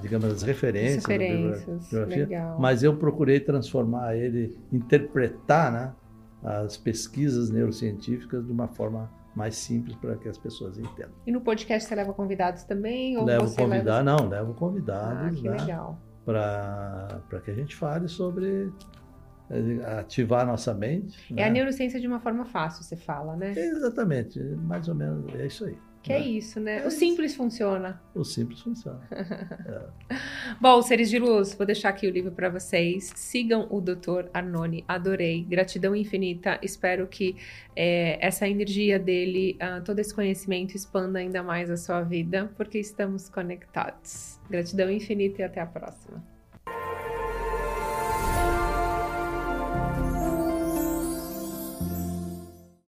digamos, 0.00 0.30
as 0.30 0.42
referências, 0.42 0.98
as 0.98 1.10
referências 1.10 1.92
legal. 2.08 2.56
mas 2.60 2.84
eu 2.84 2.96
procurei 2.96 3.40
transformar 3.40 4.14
ele, 4.14 4.56
interpretar 4.72 5.72
né, 5.72 5.92
as 6.44 6.76
pesquisas 6.76 7.50
neurocientíficas 7.50 8.46
de 8.46 8.52
uma 8.52 8.68
forma 8.68 9.10
mais 9.36 9.54
simples 9.54 9.94
para 9.96 10.16
que 10.16 10.28
as 10.28 10.38
pessoas 10.38 10.78
entendam. 10.78 11.12
E 11.26 11.30
no 11.30 11.42
podcast 11.42 11.86
você 11.86 11.94
leva 11.94 12.14
convidados 12.14 12.64
também? 12.64 13.18
Ou 13.18 13.24
levo 13.24 13.54
convidados, 13.54 13.86
leva... 13.86 14.02
não, 14.02 14.28
levo 14.28 14.54
convidados. 14.54 15.38
Ah, 15.38 15.42
que 15.42 15.48
né, 15.48 15.56
legal. 15.58 16.00
Para 16.24 17.40
que 17.44 17.50
a 17.50 17.54
gente 17.54 17.76
fale 17.76 18.08
sobre 18.08 18.72
eh, 19.50 19.98
ativar 19.98 20.40
a 20.40 20.46
nossa 20.46 20.72
mente. 20.72 21.32
É 21.32 21.36
né? 21.36 21.44
a 21.44 21.50
neurociência 21.50 22.00
de 22.00 22.06
uma 22.06 22.18
forma 22.18 22.46
fácil, 22.46 22.82
você 22.82 22.96
fala, 22.96 23.36
né? 23.36 23.52
exatamente, 23.54 24.40
mais 24.40 24.88
ou 24.88 24.94
menos 24.94 25.32
é 25.34 25.46
isso 25.46 25.66
aí. 25.66 25.78
Que 26.06 26.12
é, 26.12 26.20
é 26.20 26.20
isso, 26.20 26.60
né? 26.60 26.84
É 26.84 26.86
o 26.86 26.90
simples 26.90 27.32
isso. 27.32 27.38
funciona. 27.38 28.00
O 28.14 28.22
simples 28.22 28.60
funciona. 28.60 29.00
é. 29.10 30.16
Bom, 30.60 30.80
seres 30.80 31.10
de 31.10 31.18
luz, 31.18 31.52
vou 31.54 31.66
deixar 31.66 31.88
aqui 31.88 32.06
o 32.06 32.10
livro 32.10 32.30
para 32.30 32.48
vocês. 32.48 33.12
Sigam 33.16 33.66
o 33.70 33.80
Dr. 33.80 34.28
Arnone, 34.32 34.84
adorei. 34.86 35.42
Gratidão 35.42 35.96
infinita. 35.96 36.60
Espero 36.62 37.08
que 37.08 37.34
é, 37.74 38.24
essa 38.24 38.48
energia 38.48 39.00
dele, 39.00 39.58
uh, 39.60 39.82
todo 39.82 39.98
esse 39.98 40.14
conhecimento 40.14 40.76
expanda 40.76 41.18
ainda 41.18 41.42
mais 41.42 41.68
a 41.72 41.76
sua 41.76 42.02
vida, 42.02 42.52
porque 42.56 42.78
estamos 42.78 43.28
conectados. 43.28 44.38
Gratidão 44.48 44.88
infinita 44.88 45.42
e 45.42 45.44
até 45.44 45.60
a 45.60 45.66
próxima. 45.66 46.35